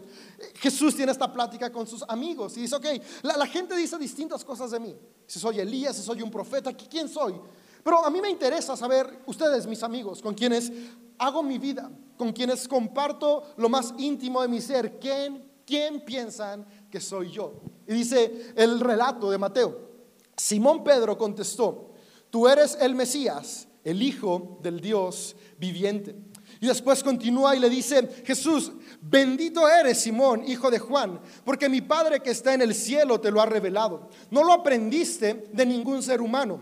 Jesús 0.56 0.95
tiene 0.95 1.12
esta 1.12 1.31
plática 1.31 1.71
con 1.71 1.88
sus 1.88 2.04
amigos 2.07 2.57
y 2.57 2.62
dice, 2.62 2.75
ok, 2.75 2.86
la, 3.21 3.45
gente 3.48 3.75
dice 3.75 3.98
distintas 3.98 4.44
cosas 4.44 4.71
de 4.71 4.80
mí. 4.80 4.95
Si 5.25 5.39
soy 5.39 5.60
Elías, 5.60 5.96
si 5.96 6.03
soy 6.03 6.22
un 6.22 6.32
profeta, 6.32 6.74
¿quién 6.74 7.08
soy? 7.08 7.36
Pero 7.84 8.05
a 8.05 8.10
mí 8.10 8.22
me 8.22 8.29
interesa 8.29 8.75
saber, 8.75 9.24
ustedes, 9.25 9.67
mis 9.67 9.84
amigos, 9.84 10.22
con 10.22 10.34
quienes 10.34 10.72
hago 11.17 11.43
mi 11.43 11.58
vida, 11.58 11.91
con 12.17 12.32
quienes 12.32 12.67
comparto 12.67 13.43
lo 13.58 13.70
más 13.70 13.93
íntimo 13.98 14.41
de 14.41 14.48
mi 14.48 14.62
ser, 14.62 15.00
¿quién, 15.00 15.51
quién 15.65 16.03
piensan 16.03 16.65
que 16.89 17.00
soy 17.00 17.32
yo? 17.32 17.62
Y 17.88 17.93
dice 17.93 18.53
el 18.55 18.79
relato 18.79 19.29
de 19.29 19.38
Mateo, 19.38 19.93
Simón 20.36 20.84
Pedro 20.84 21.17
contestó, 21.17 21.91
tú 22.29 22.48
eres 22.48 22.77
el 22.79 22.96
Mesías, 22.96 23.67
el 23.83 24.01
Hijo 24.01 24.59
del 24.61 24.79
Dios 24.79 25.35
viviente. 25.57 26.15
Y 26.59 26.67
después 26.67 27.03
continúa 27.03 27.55
y 27.55 27.59
le 27.59 27.69
dice, 27.69 28.07
Jesús, 28.25 28.71
bendito 29.01 29.67
eres 29.67 29.99
Simón, 29.99 30.43
hijo 30.47 30.71
de 30.71 30.79
Juan, 30.79 31.19
porque 31.43 31.67
mi 31.67 31.81
Padre 31.81 32.21
que 32.21 32.31
está 32.31 32.53
en 32.53 32.61
el 32.61 32.73
cielo 32.73 33.19
te 33.19 33.31
lo 33.31 33.41
ha 33.41 33.45
revelado. 33.45 34.09
No 34.29 34.43
lo 34.43 34.53
aprendiste 34.53 35.49
de 35.51 35.65
ningún 35.65 36.01
ser 36.01 36.21
humano. 36.21 36.61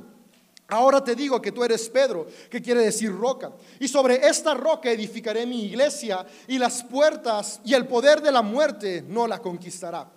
Ahora 0.68 1.04
te 1.04 1.16
digo 1.16 1.42
que 1.42 1.52
tú 1.52 1.64
eres 1.64 1.90
Pedro, 1.90 2.26
que 2.50 2.62
quiere 2.62 2.82
decir 2.82 3.14
roca. 3.14 3.52
Y 3.80 3.90
sobre 3.90 4.26
esta 4.28 4.54
roca 4.54 4.90
edificaré 4.90 5.46
mi 5.46 5.66
iglesia 5.66 6.26
y 6.48 6.58
las 6.58 6.82
puertas 6.84 7.60
y 7.66 7.74
el 7.74 7.86
poder 7.86 8.22
de 8.22 8.32
la 8.32 8.42
muerte 8.42 9.04
no 9.06 9.28
la 9.28 9.40
conquistará. 9.40 10.10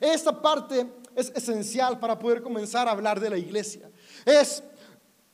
Esta 0.00 0.40
parte 0.40 0.86
es 1.14 1.30
esencial 1.34 1.98
para 2.00 2.18
poder 2.18 2.42
comenzar 2.42 2.88
a 2.88 2.92
hablar 2.92 3.20
de 3.20 3.30
la 3.30 3.36
iglesia. 3.36 3.90
Es 4.24 4.62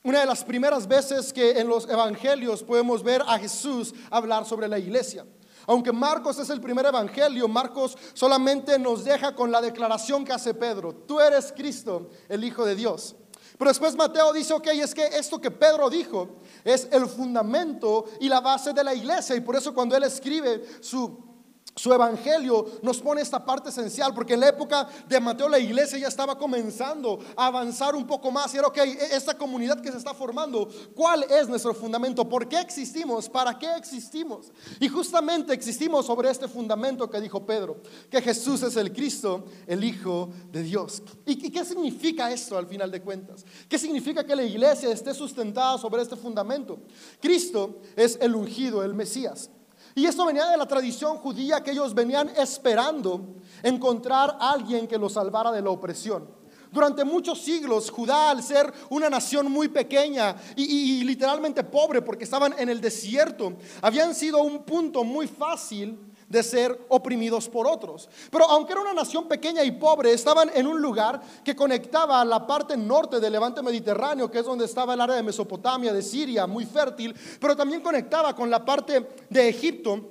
una 0.05 0.21
de 0.21 0.27
las 0.27 0.45
primeras 0.45 0.87
veces 0.87 1.33
que 1.33 1.59
en 1.59 1.67
los 1.67 1.89
evangelios 1.89 2.63
podemos 2.63 3.03
ver 3.03 3.23
a 3.27 3.39
Jesús 3.39 3.95
hablar 4.11 4.45
sobre 4.45 4.69
la 4.69 4.79
iglesia. 4.79 5.25
Aunque 5.67 5.93
Marcos 5.93 6.39
es 6.39 6.51
el 6.51 6.61
primer 6.61 6.85
evangelio, 6.85 7.49
Marcos 7.49 7.97
solamente 8.13 8.79
nos 8.79 9.03
deja 9.03 9.35
con 9.35 9.51
la 9.51 9.63
declaración 9.63 10.23
que 10.23 10.35
hace 10.35 10.53
Pedro, 10.53 10.95
tú 10.95 11.21
eres 11.21 11.55
Cristo, 11.57 12.11
el 12.29 12.45
Hijo 12.45 12.67
de 12.67 12.75
Dios. 12.75 13.17
Pero 13.57 13.71
después 13.71 13.97
Mateo 13.97 14.31
dice, 14.35 14.53
ok, 14.53 14.67
es 14.75 14.95
que 14.95 15.07
esto 15.07 15.41
que 15.41 15.51
Pedro 15.51 15.89
dijo 15.89 16.41
es 16.65 16.87
el 16.93 17.07
fundamento 17.07 18.05
y 18.21 18.29
la 18.29 18.41
base 18.41 18.75
de 18.75 18.85
la 18.85 18.95
iglesia. 18.95 19.35
Y 19.37 19.41
por 19.41 19.57
eso 19.57 19.73
cuando 19.73 19.97
él 19.97 20.03
escribe 20.03 20.63
su 20.81 21.34
su 21.77 21.93
evangelio 21.93 22.67
nos 22.83 23.01
pone 23.01 23.21
esta 23.21 23.45
parte 23.45 23.71
esencial, 23.71 24.15
porque 24.15 24.35
en 24.35 24.41
la 24.41 24.49
época 24.49 24.89
de 25.09 25.19
Mateo 25.19 25.49
la 25.49 25.59
iglesia 25.59 25.99
ya 25.99 26.07
estaba 26.07 26.39
comenzando 26.39 27.19
a 27.37 27.47
avanzar 27.47 27.97
un 27.97 28.07
poco 28.07 28.31
más 28.31 28.55
y 28.55 28.59
era, 28.59 28.69
ok, 28.69 28.79
e-, 28.79 29.17
esta 29.17 29.37
comunidad 29.37 29.81
que 29.81 29.91
se 29.91 29.99
está 29.99 30.15
formando, 30.15 30.69
¿cuál 30.95 31.25
es 31.25 31.49
nuestro 31.49 31.75
fundamento? 31.75 32.29
¿Por 32.29 32.49
qué 32.49 32.61
existimos? 32.61 33.29
¿Para 33.29 33.59
qué 33.59 33.75
existimos? 33.77 34.53
Y 34.79 34.89
justamente 34.89 35.53
existimos 35.53 36.07
sobre 36.07 36.31
este 36.31 36.47
fundamento 36.47 37.11
que 37.11 37.21
dijo 37.21 37.45
Pedro, 37.45 37.79
que 38.09 38.23
Jesús 38.23 38.63
es 38.63 38.77
el 38.77 38.93
Cristo, 38.93 39.45
el 39.67 39.83
Hijo 39.83 40.31
de 40.53 40.63
Dios. 40.63 41.03
¿Y 41.27 41.51
qué 41.51 41.65
significa 41.65 42.31
esto 42.31 42.57
al 42.57 42.69
final 42.69 42.91
de 42.91 43.03
cuentas? 43.03 43.45
¿Qué 43.69 43.79
significa 43.79 44.25
que 44.25 44.37
la 44.37 44.45
iglesia 44.45 44.91
esté 44.91 45.13
sustentada 45.13 45.77
sobre 45.79 46.03
este 46.03 46.15
fundamento? 46.15 46.79
Cristo 47.21 47.81
es 47.97 48.17
el 48.21 48.35
ungido, 48.37 48.85
el 48.85 48.95
Mesías. 48.95 49.51
Y 49.95 50.07
esto 50.07 50.27
venía 50.27 50.47
de 50.47 50.57
la 50.57 50.67
tradición 50.67 51.19
judía 51.19 51.63
que 51.63 51.71
ellos 51.71 51.95
venían 51.95 52.29
esperando 52.37 53.37
encontrar 53.63 54.37
a 54.41 54.53
alguien 54.53 54.89
que 54.89 54.99
los 54.99 55.13
salvara 55.13 55.53
de 55.53 55.63
la 55.63 55.71
opresión. 55.71 56.29
Durante 56.73 57.05
muchos 57.05 57.41
siglos, 57.41 57.89
Judá, 57.89 58.31
al 58.31 58.43
ser 58.43 58.73
una 58.91 59.09
nación 59.09 59.51
muy 59.51 59.69
pequeña 59.69 60.35
y, 60.57 60.65
y, 60.65 61.05
literalmente 61.05 61.63
pobre 61.63 62.03
porque 62.03 62.25
estaban 62.25 62.53
en 62.59 62.69
el 62.69 62.81
desierto, 62.81 63.53
habían 63.81 64.13
sido 64.13 64.43
un 64.43 64.65
punto 64.65 65.05
muy 65.05 65.29
fácil 65.29 65.97
de 66.29 66.43
ser 66.43 66.87
oprimidos 66.89 67.49
por 67.49 67.67
otros. 67.67 68.09
Pero 68.31 68.45
aunque 68.51 68.73
era 68.73 68.83
una 68.83 68.95
nación 68.95 69.29
pequeña 69.29 69.63
y 69.65 69.73
pobre, 69.73 70.13
estaban 70.13 70.51
en 70.55 70.67
un 70.67 70.81
lugar 70.81 71.21
que 71.45 71.57
conectaba 71.57 72.21
a 72.21 72.25
la 72.25 72.47
parte 72.47 72.77
norte 72.77 73.21
del 73.21 73.33
levante 73.33 73.63
mediterráneo, 73.63 74.31
que 74.31 74.39
es 74.39 74.45
donde 74.45 74.65
estaba 74.65 74.95
el 74.95 75.01
área 75.01 75.17
de 75.17 75.23
Mesopotamia, 75.23 75.93
de 75.93 76.03
Siria, 76.03 76.47
muy 76.47 76.67
fértil, 76.67 77.15
pero 77.41 77.57
también 77.57 77.81
conectaba 77.81 78.35
con 78.35 78.51
la 78.51 78.65
parte 78.65 79.09
de 79.29 79.49
Egipto 79.49 80.11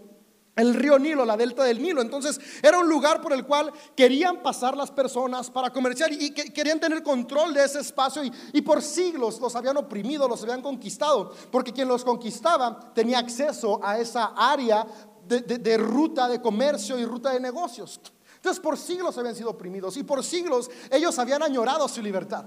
el 0.56 0.76
río 0.76 1.00
Nilo, 1.00 1.26
la 1.26 1.38
delta 1.38 1.64
del 1.64 1.82
Nilo. 1.82 2.02
Entonces 2.02 2.40
era 2.62 2.78
un 2.78 2.88
lugar 2.88 3.22
por 3.22 3.34
el 3.34 3.46
cual 3.46 3.72
querían 3.96 4.42
pasar 4.44 4.78
las 4.78 4.92
personas 4.92 5.50
para 5.50 5.72
comerciar 5.72 6.12
y, 6.12 6.32
querían 6.32 6.80
tener 6.80 7.02
control 7.02 7.54
de 7.54 7.64
ese 7.64 7.80
espacio 7.80 8.24
y, 8.24 8.32
y, 8.54 8.62
por 8.62 8.82
siglos 8.82 9.40
los 9.40 9.56
habían 9.56 9.78
oprimido, 9.78 10.28
los 10.28 10.44
habían 10.44 10.62
conquistado, 10.62 11.34
porque 11.52 11.74
quien 11.74 11.88
los 11.88 12.04
conquistaba 12.04 12.94
tenía 12.94 13.20
acceso 13.20 13.80
a 13.84 13.98
esa 13.98 14.34
área 14.36 14.86
de, 15.28 15.78
ruta 15.78 16.28
de 16.28 16.42
comercio 16.42 16.98
y 17.00 17.06
ruta 17.06 17.32
de 17.32 17.40
negocios. 17.40 18.00
Entonces 18.36 18.60
por 18.60 18.78
siglos 18.78 19.18
habían 19.18 19.36
sido 19.36 19.52
oprimidos 19.52 19.96
y 19.98 20.04
por 20.04 20.24
siglos 20.24 20.70
ellos 20.92 21.18
habían 21.20 21.44
añorado 21.44 21.88
su 21.88 22.02
libertad. 22.02 22.46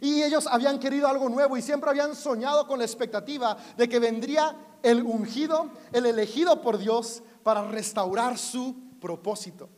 Y 0.00 0.22
ellos 0.22 0.48
habían 0.48 0.80
querido 0.80 1.06
algo 1.06 1.28
nuevo 1.28 1.56
y 1.56 1.62
siempre 1.62 1.88
habían 1.88 2.16
soñado 2.16 2.66
con 2.66 2.78
la 2.78 2.84
expectativa 2.84 3.56
de 3.76 3.88
que 3.88 4.00
vendría 4.00 4.56
el 4.82 5.02
ungido, 5.02 5.70
el 5.92 6.06
elegido 6.06 6.60
por 6.60 6.76
Dios 6.76 7.22
para 7.44 7.70
restaurar 7.70 8.36
su 8.36 8.74
propósito. 9.00 9.68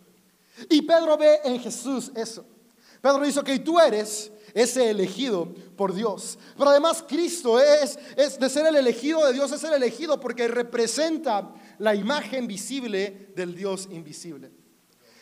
Y 0.70 0.82
Pedro 0.82 1.18
ve 1.18 1.40
en 1.44 1.60
Jesús 1.60 2.10
eso. 2.14 2.46
Pedro 3.04 3.22
dice, 3.22 3.42
que 3.42 3.58
tú 3.58 3.78
eres 3.78 4.32
ese 4.54 4.88
elegido 4.88 5.52
por 5.76 5.92
Dios. 5.92 6.38
Pero 6.56 6.70
además 6.70 7.04
Cristo 7.06 7.60
es, 7.60 7.98
es 8.16 8.38
de 8.38 8.48
ser 8.48 8.64
el 8.64 8.76
elegido 8.76 9.26
de 9.26 9.34
Dios, 9.34 9.52
es 9.52 9.62
el 9.62 9.74
elegido 9.74 10.18
porque 10.18 10.48
representa 10.48 11.52
la 11.76 11.94
imagen 11.94 12.46
visible 12.46 13.28
del 13.36 13.54
Dios 13.54 13.88
invisible. 13.90 14.50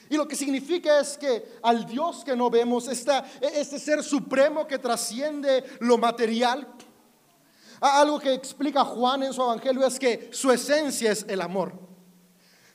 Y 0.09 0.17
lo 0.17 0.29
que 0.29 0.37
significa 0.37 1.01
es 1.01 1.19
que 1.19 1.59
al 1.61 1.85
Dios 1.85 2.23
que 2.25 2.37
no 2.37 2.51
vemos, 2.51 2.87
este 2.87 3.81
ser 3.81 4.05
supremo 4.05 4.65
que 4.65 4.79
trasciende 4.79 5.65
lo 5.81 5.99
material, 5.99 6.69
algo 7.81 8.21
que 8.21 8.33
explica 8.33 8.85
Juan 8.85 9.25
en 9.25 9.33
su 9.33 9.43
evangelio 9.43 9.85
es 9.85 9.99
que 9.99 10.29
su 10.31 10.53
esencia 10.53 11.11
es 11.11 11.27
el 11.29 11.41
amor. 11.41 11.92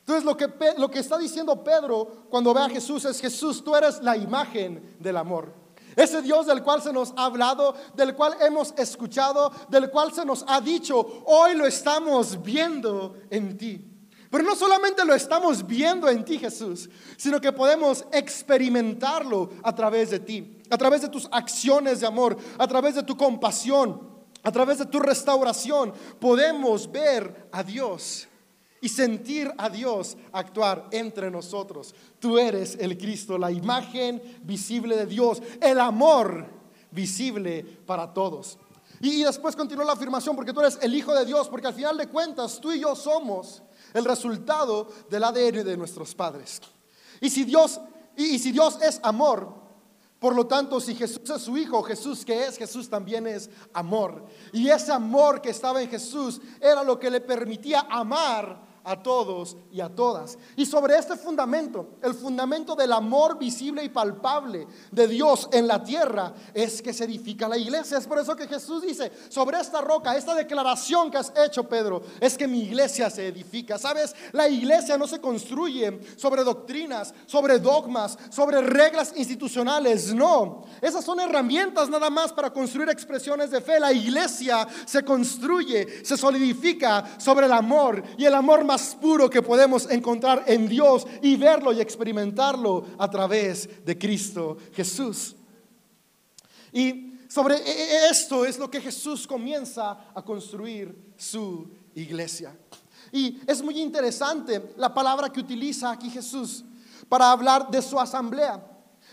Entonces 0.08 0.24
lo 0.24 0.38
que, 0.38 0.48
lo 0.78 0.90
que 0.90 1.00
está 1.00 1.18
diciendo 1.18 1.62
Pedro 1.62 2.24
cuando 2.30 2.54
ve 2.54 2.62
a 2.62 2.70
Jesús 2.70 3.04
es 3.04 3.20
Jesús, 3.20 3.62
tú 3.62 3.76
eres 3.76 4.00
la 4.00 4.16
imagen 4.16 4.96
del 4.98 5.18
amor. 5.18 5.52
Ese 5.94 6.22
Dios 6.22 6.46
del 6.46 6.62
cual 6.62 6.80
se 6.80 6.94
nos 6.94 7.12
ha 7.14 7.26
hablado, 7.26 7.74
del 7.94 8.14
cual 8.14 8.34
hemos 8.40 8.72
escuchado, 8.78 9.52
del 9.68 9.90
cual 9.90 10.10
se 10.14 10.24
nos 10.24 10.46
ha 10.48 10.62
dicho, 10.62 10.98
hoy 11.26 11.54
lo 11.56 11.66
estamos 11.66 12.42
viendo 12.42 13.16
en 13.28 13.58
ti. 13.58 13.84
Pero 14.30 14.44
no 14.44 14.56
solamente 14.56 15.04
lo 15.04 15.12
estamos 15.12 15.66
viendo 15.66 16.08
en 16.08 16.24
ti, 16.24 16.38
Jesús, 16.38 16.88
sino 17.18 17.38
que 17.38 17.52
podemos 17.52 18.06
experimentarlo 18.10 19.50
a 19.62 19.74
través 19.74 20.08
de 20.08 20.20
ti, 20.20 20.62
a 20.70 20.78
través 20.78 21.02
de 21.02 21.10
tus 21.10 21.28
acciones 21.30 22.00
de 22.00 22.06
amor, 22.06 22.34
a 22.56 22.66
través 22.66 22.94
de 22.94 23.02
tu 23.02 23.14
compasión, 23.14 24.08
a 24.42 24.50
través 24.50 24.78
de 24.78 24.86
tu 24.86 25.00
restauración. 25.00 25.92
Podemos 26.18 26.90
ver 26.90 27.50
a 27.52 27.62
Dios 27.62 28.27
y 28.80 28.88
sentir 28.88 29.52
a 29.58 29.68
Dios 29.68 30.16
actuar 30.32 30.88
entre 30.90 31.30
nosotros. 31.30 31.94
Tú 32.18 32.38
eres 32.38 32.76
el 32.80 32.96
Cristo, 32.96 33.38
la 33.38 33.50
imagen 33.50 34.22
visible 34.42 34.96
de 34.96 35.06
Dios, 35.06 35.42
el 35.60 35.80
amor 35.80 36.46
visible 36.90 37.64
para 37.86 38.12
todos. 38.12 38.58
Y 39.00 39.22
después 39.22 39.54
continúa 39.54 39.84
la 39.84 39.92
afirmación 39.92 40.34
porque 40.34 40.52
tú 40.52 40.60
eres 40.60 40.78
el 40.82 40.94
Hijo 40.94 41.14
de 41.14 41.24
Dios, 41.24 41.48
porque 41.48 41.68
al 41.68 41.74
final 41.74 41.96
de 41.96 42.08
cuentas 42.08 42.60
tú 42.60 42.72
y 42.72 42.80
yo 42.80 42.96
somos 42.96 43.62
el 43.94 44.04
resultado 44.04 44.88
del 45.08 45.24
ADN 45.24 45.64
de 45.64 45.76
nuestros 45.76 46.14
padres. 46.14 46.60
Y 47.20 47.30
si 47.30 47.44
Dios, 47.44 47.80
y 48.16 48.38
si 48.38 48.52
Dios 48.52 48.78
es 48.82 49.00
amor, 49.02 49.54
por 50.18 50.34
lo 50.34 50.46
tanto, 50.48 50.80
si 50.80 50.96
Jesús 50.96 51.30
es 51.30 51.42
su 51.42 51.56
Hijo, 51.56 51.80
Jesús 51.82 52.24
que 52.24 52.46
es, 52.46 52.56
Jesús 52.56 52.90
también 52.90 53.26
es 53.28 53.48
amor. 53.72 54.24
Y 54.52 54.68
ese 54.68 54.90
amor 54.90 55.40
que 55.40 55.50
estaba 55.50 55.80
en 55.80 55.88
Jesús 55.88 56.40
era 56.60 56.82
lo 56.82 56.98
que 56.98 57.10
le 57.10 57.20
permitía 57.20 57.86
amar 57.88 58.67
a 58.84 59.02
todos 59.02 59.56
y 59.70 59.80
a 59.80 59.88
todas. 59.88 60.38
Y 60.56 60.66
sobre 60.66 60.96
este 60.96 61.16
fundamento, 61.16 61.98
el 62.02 62.14
fundamento 62.14 62.74
del 62.74 62.92
amor 62.92 63.38
visible 63.38 63.84
y 63.84 63.88
palpable 63.88 64.66
de 64.90 65.08
Dios 65.08 65.48
en 65.52 65.66
la 65.66 65.82
tierra, 65.82 66.34
es 66.54 66.80
que 66.82 66.92
se 66.92 67.04
edifica 67.04 67.48
la 67.48 67.58
iglesia. 67.58 67.98
Es 67.98 68.06
por 68.06 68.18
eso 68.18 68.34
que 68.36 68.48
Jesús 68.48 68.82
dice, 68.82 69.12
sobre 69.28 69.60
esta 69.60 69.80
roca, 69.80 70.16
esta 70.16 70.34
declaración 70.34 71.10
que 71.10 71.18
has 71.18 71.32
hecho, 71.36 71.68
Pedro, 71.68 72.02
es 72.20 72.36
que 72.36 72.48
mi 72.48 72.62
iglesia 72.62 73.10
se 73.10 73.28
edifica. 73.28 73.78
¿Sabes? 73.78 74.14
La 74.32 74.48
iglesia 74.48 74.96
no 74.96 75.06
se 75.06 75.20
construye 75.20 76.00
sobre 76.16 76.44
doctrinas, 76.44 77.14
sobre 77.26 77.58
dogmas, 77.58 78.18
sobre 78.30 78.60
reglas 78.60 79.12
institucionales. 79.16 80.14
No, 80.14 80.64
esas 80.80 81.04
son 81.04 81.20
herramientas 81.20 81.88
nada 81.88 82.10
más 82.10 82.32
para 82.32 82.52
construir 82.52 82.88
expresiones 82.88 83.50
de 83.50 83.60
fe. 83.60 83.80
La 83.80 83.92
iglesia 83.92 84.66
se 84.86 85.04
construye, 85.04 86.04
se 86.04 86.16
solidifica 86.16 87.18
sobre 87.18 87.46
el 87.46 87.52
amor 87.52 88.02
y 88.16 88.24
el 88.24 88.34
amor 88.34 88.64
más 88.68 88.94
puro 88.94 89.30
que 89.30 89.40
podemos 89.40 89.90
encontrar 89.90 90.44
en 90.46 90.68
Dios 90.68 91.06
y 91.22 91.36
verlo 91.36 91.72
y 91.72 91.80
experimentarlo 91.80 92.84
a 92.98 93.10
través 93.10 93.84
de 93.84 93.96
Cristo 93.96 94.58
Jesús. 94.74 95.34
Y 96.70 97.14
sobre 97.28 97.56
e, 97.56 97.70
e, 97.70 98.10
esto 98.10 98.44
es 98.44 98.58
lo 98.58 98.70
que 98.70 98.80
Jesús 98.80 99.26
comienza 99.26 100.10
a 100.14 100.22
construir 100.22 101.14
su 101.16 101.70
iglesia. 101.94 102.54
Y 103.10 103.40
es 103.46 103.62
muy 103.62 103.80
interesante 103.80 104.74
la 104.76 104.92
palabra 104.92 105.30
que 105.30 105.40
utiliza 105.40 105.90
aquí 105.90 106.10
Jesús 106.10 106.62
para 107.08 107.32
hablar 107.32 107.70
de 107.70 107.80
su 107.80 107.98
asamblea. 107.98 108.62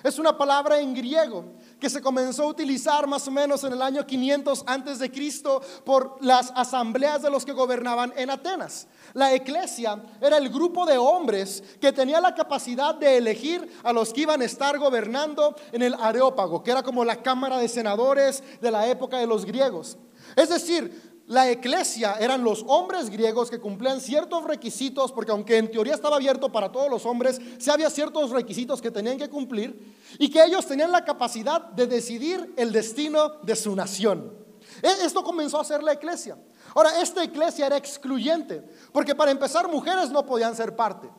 Es 0.03 0.19
una 0.19 0.37
palabra 0.37 0.79
en 0.79 0.93
griego 0.93 1.45
que 1.79 1.89
se 1.89 2.01
comenzó 2.01 2.43
a 2.43 2.47
utilizar 2.47 3.07
más 3.07 3.27
o 3.27 3.31
menos 3.31 3.63
en 3.63 3.73
el 3.73 3.81
año 3.81 4.05
500 4.05 4.63
antes 4.67 4.99
de 4.99 5.11
Cristo 5.11 5.61
por 5.83 6.17
las 6.23 6.51
asambleas 6.55 7.21
de 7.21 7.29
los 7.29 7.45
que 7.45 7.53
gobernaban 7.53 8.13
en 8.15 8.29
Atenas. 8.29 8.87
La 9.13 9.33
iglesia 9.33 10.03
era 10.21 10.37
el 10.37 10.49
grupo 10.49 10.85
de 10.85 10.97
hombres 10.97 11.63
que 11.79 11.91
tenía 11.91 12.21
la 12.21 12.35
capacidad 12.35 12.93
de 12.95 13.17
elegir 13.17 13.67
a 13.83 13.93
los 13.93 14.13
que 14.13 14.21
iban 14.21 14.41
a 14.41 14.45
estar 14.45 14.77
gobernando 14.77 15.55
en 15.71 15.81
el 15.81 15.93
Areópago, 15.95 16.61
que 16.61 16.71
era 16.71 16.83
como 16.83 17.03
la 17.03 17.21
cámara 17.23 17.57
de 17.57 17.67
senadores 17.67 18.43
de 18.61 18.71
la 18.71 18.87
época 18.87 19.17
de 19.17 19.27
los 19.27 19.45
griegos. 19.45 19.97
Es 20.35 20.49
decir, 20.49 21.14
la 21.27 21.51
iglesia 21.51 22.17
eran 22.19 22.43
los 22.43 22.63
hombres 22.67 23.09
griegos 23.09 23.49
que 23.49 23.59
cumplían 23.59 23.99
ciertos 23.99 24.43
requisitos, 24.43 25.11
porque 25.11 25.31
aunque 25.31 25.57
en 25.57 25.71
teoría 25.71 25.95
estaba 25.95 26.17
abierto 26.17 26.51
para 26.51 26.71
todos 26.71 26.89
los 26.89 27.05
hombres, 27.05 27.41
sí 27.57 27.71
había 27.71 27.89
ciertos 27.89 28.29
requisitos 28.29 28.79
que 28.79 28.91
tenían 28.91 29.17
que 29.17 29.29
cumplir 29.29 29.95
y 30.19 30.29
que 30.29 30.43
ellos 30.43 30.67
tenían 30.67 30.91
la 30.91 31.03
capacidad 31.03 31.61
de 31.61 31.87
decidir 31.87 32.53
el 32.57 32.71
destino 32.71 33.37
de 33.41 33.55
su 33.55 33.75
nación. 33.75 34.33
E, 34.83 35.05
esto 35.05 35.23
comenzó 35.23 35.59
a 35.59 35.65
ser 35.65 35.81
la 35.81 35.93
iglesia. 35.93 36.37
Ahora, 36.75 37.01
esta 37.01 37.23
iglesia 37.23 37.65
era 37.65 37.77
excluyente, 37.77 38.63
porque 38.91 39.15
para 39.15 39.31
empezar 39.31 39.67
mujeres 39.67 40.11
no 40.11 40.25
podían 40.25 40.55
ser 40.55 40.75
parte. 40.75 41.09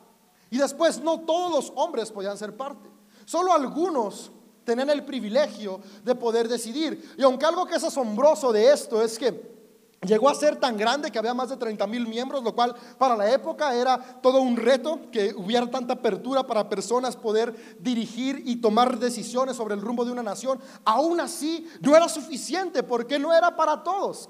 Y 0.49 0.57
después 0.57 1.01
no 1.01 1.19
todos 1.21 1.51
los 1.51 1.73
hombres 1.75 2.11
podían 2.11 2.37
ser 2.37 2.55
parte. 2.55 2.89
Solo 3.25 3.51
algunos 3.51 4.31
tenían 4.63 4.89
el 4.89 5.03
privilegio 5.03 5.81
de 6.05 6.15
poder 6.15 6.47
decidir. 6.47 7.13
Y 7.17 7.23
aunque 7.23 7.45
algo 7.45 7.65
que 7.65 7.75
es 7.75 7.83
asombroso 7.83 8.53
de 8.53 8.71
esto 8.71 9.01
es 9.01 9.19
que 9.19 9.57
Llegó 10.05 10.29
a 10.29 10.35
ser 10.35 10.57
tan 10.57 10.77
grande 10.77 11.11
que 11.11 11.17
había 11.17 11.33
más 11.33 11.49
de 11.49 11.57
30 11.57 11.87
mil 11.87 12.07
miembros, 12.07 12.43
lo 12.43 12.53
cual 12.53 12.75
para 12.99 13.17
la 13.17 13.31
época 13.31 13.73
era 13.73 13.97
todo 14.21 14.41
un 14.41 14.55
reto 14.55 15.09
que 15.11 15.33
hubiera 15.35 15.69
tanta 15.71 15.93
apertura 15.93 16.45
para 16.45 16.69
personas 16.69 17.15
poder 17.15 17.77
dirigir 17.79 18.43
y 18.45 18.57
tomar 18.57 18.99
decisiones 18.99 19.55
sobre 19.55 19.73
el 19.73 19.81
rumbo 19.81 20.05
de 20.05 20.11
una 20.11 20.21
nación. 20.21 20.59
Aún 20.85 21.19
así, 21.19 21.67
no 21.81 21.95
era 21.95 22.07
suficiente 22.07 22.83
porque 22.83 23.17
no 23.17 23.33
era 23.33 23.55
para 23.55 23.83
todos. 23.83 24.29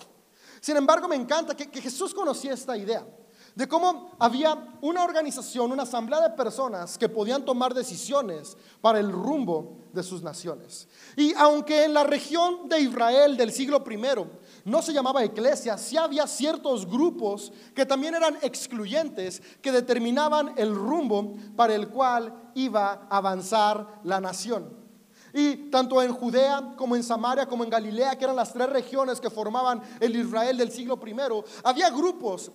Sin 0.62 0.77
embargo, 0.77 1.07
me 1.09 1.17
encanta 1.17 1.55
que, 1.55 1.69
que 1.69 1.81
Jesús 1.81 2.13
conocía 2.13 2.53
esta 2.53 2.77
idea 2.77 3.05
de 3.57 3.67
cómo 3.67 4.12
había 4.19 4.77
una 4.81 5.03
organización, 5.03 5.71
una 5.71 5.81
asamblea 5.81 6.21
de 6.21 6.29
personas 6.29 6.95
que 6.95 7.09
podían 7.09 7.43
tomar 7.43 7.74
decisiones 7.74 8.55
para 8.81 9.00
el 9.00 9.12
rumbo 9.12 9.79
de 9.93 10.03
sus 10.03 10.21
naciones. 10.21 10.88
Y 11.15 11.33
aunque 11.33 11.86
en 11.86 11.95
la 11.95 12.03
región 12.03 12.69
de 12.69 12.79
Israel 12.81 13.36
del 13.36 13.51
siglo 13.51 13.83
I 13.89 13.97
no 14.67 14.81
se 14.81 14.91
llamaba 14.91 15.24
iglesia, 15.24 15.77
sí 15.77 15.95
había 15.95 16.27
ciertos 16.27 16.86
grupos 16.86 17.53
que 17.74 17.86
también 17.86 18.15
eran 18.15 18.38
excluyentes, 18.41 19.41
que 19.62 19.71
determinaban 19.71 20.53
el 20.57 20.75
rumbo 20.75 21.36
para 21.55 21.74
el 21.74 21.88
cual 21.88 22.51
iba 22.53 23.07
a 23.09 23.17
avanzar 23.17 24.01
la 24.03 24.19
nación. 24.19 24.75
Y 25.33 25.69
tanto 25.71 26.03
en 26.03 26.12
Judea 26.12 26.74
como 26.75 26.97
en 26.97 27.03
Samaria 27.03 27.45
como 27.45 27.63
en 27.63 27.69
Galilea, 27.69 28.17
que 28.17 28.25
eran 28.25 28.36
las 28.36 28.51
tres 28.51 28.69
regiones 28.69 29.21
que 29.21 29.29
formaban 29.29 29.81
el 30.01 30.13
Israel 30.17 30.57
del 30.57 30.69
siglo 30.69 31.00
I, 31.05 31.15
había 31.63 31.89
grupos 31.89 32.51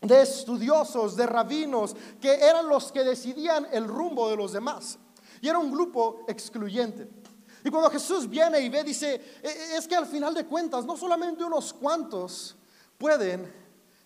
de 0.00 0.22
estudiosos, 0.22 1.16
de 1.16 1.26
rabinos, 1.26 1.96
que 2.20 2.32
eran 2.32 2.68
los 2.68 2.92
que 2.92 3.02
decidían 3.02 3.66
el 3.72 3.88
rumbo 3.88 4.30
de 4.30 4.36
los 4.36 4.52
demás. 4.52 5.00
Y 5.40 5.48
era 5.48 5.58
un 5.58 5.72
grupo 5.72 6.24
excluyente. 6.28 7.08
Y 7.64 7.70
cuando 7.70 7.90
Jesús 7.90 8.28
viene 8.28 8.60
y 8.60 8.68
ve, 8.68 8.84
dice, 8.84 9.14
e, 9.42 9.48
e, 9.48 9.76
es 9.76 9.86
que 9.86 9.96
al 9.96 10.06
final 10.06 10.34
de 10.34 10.46
cuentas, 10.46 10.84
no 10.84 10.96
solamente 10.96 11.44
unos 11.44 11.72
cuantos 11.72 12.56
pueden 12.96 13.52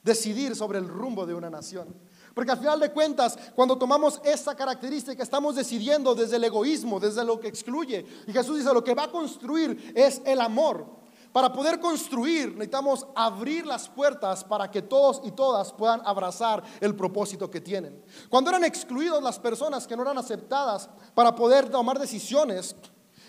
decidir 0.03 0.55
sobre 0.55 0.79
el 0.79 0.89
rumbo 0.89 1.27
de 1.27 1.35
una 1.35 1.51
nación. 1.51 1.95
Porque 2.35 2.51
al 2.51 2.59
final 2.59 2.81
de 2.81 2.91
cuentas, 2.91 3.39
cuando 3.55 3.79
tomamos 3.79 4.21
esta 4.25 4.57
característica, 4.57 5.23
estamos 5.23 5.55
decidiendo 5.55 6.15
desde 6.15 6.37
el 6.37 6.45
egoísmo, 6.45 6.99
desde 6.99 7.25
lo 7.25 7.39
que 7.39 7.49
excluye. 7.49 8.05
Y 8.27 8.33
Jesús 8.33 8.59
dice, 8.59 8.75
lo 8.75 8.83
que 8.83 8.95
va 8.95 9.05
a 9.05 9.11
construir 9.11 9.93
es 9.95 10.21
el 10.25 10.41
amor. 10.41 11.05
Para 11.35 11.53
poder 11.53 11.81
construir 11.81 12.53
necesitamos 12.53 13.09
abrir 13.17 13.67
las 13.67 13.89
puertas 13.89 14.45
para 14.45 14.71
que 14.71 14.83
todos 14.83 15.21
y 15.25 15.33
todas 15.33 15.73
puedan 15.73 16.01
abrazar 16.05 16.63
el 16.81 16.95
propósito 16.95 17.51
que 17.51 17.61
tienen. 17.61 18.05
Cuando 18.29 18.51
eran 18.51 18.63
excluidos 18.63 19.21
las 19.21 19.41
personas 19.41 19.85
que 19.89 19.97
no 19.97 20.03
eran 20.03 20.17
aceptadas 20.17 20.89
para 21.13 21.35
poder 21.35 21.69
tomar 21.71 21.99
decisiones, 21.99 22.77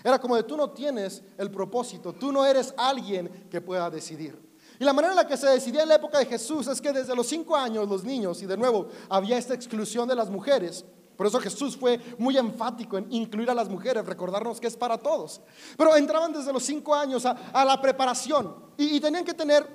era 0.05 0.19
como 0.19 0.35
de 0.35 0.43
tú 0.43 0.55
no 0.55 0.69
tienes 0.69 1.23
el 1.35 1.49
propósito, 1.49 2.13
tú 2.13 2.31
no 2.31 2.45
eres 2.45 2.75
alguien 2.77 3.47
que 3.49 3.59
pueda 3.59 3.89
decidir. 3.89 4.39
Y 4.79 4.83
la 4.83 4.93
manera 4.93 5.13
en 5.13 5.17
la 5.17 5.27
que 5.27 5.35
se 5.35 5.47
decidía 5.47 5.81
en 5.81 5.89
la 5.89 5.95
época 5.95 6.19
de 6.19 6.27
Jesús 6.27 6.67
es 6.67 6.79
que 6.79 6.93
desde 6.93 7.15
los 7.15 7.25
cinco 7.25 7.55
años 7.55 7.89
los 7.89 8.03
niños, 8.03 8.39
y 8.43 8.45
de 8.45 8.55
nuevo 8.55 8.89
había 9.09 9.35
esta 9.35 9.55
exclusión 9.55 10.07
de 10.07 10.13
las 10.13 10.29
mujeres, 10.29 10.85
por 11.17 11.25
eso 11.25 11.39
Jesús 11.39 11.75
fue 11.75 11.99
muy 12.19 12.37
enfático 12.37 12.99
en 12.99 13.11
incluir 13.11 13.49
a 13.49 13.55
las 13.55 13.67
mujeres, 13.67 14.05
recordarnos 14.05 14.59
que 14.59 14.67
es 14.67 14.77
para 14.77 14.99
todos. 14.99 15.41
Pero 15.75 15.95
entraban 15.95 16.31
desde 16.31 16.53
los 16.53 16.63
cinco 16.63 16.93
años 16.93 17.25
a, 17.25 17.65
la 17.65 17.81
preparación 17.81 18.53
y, 18.77 18.97
y 18.97 18.99
tenían 18.99 19.25
que 19.25 19.33
tener 19.33 19.67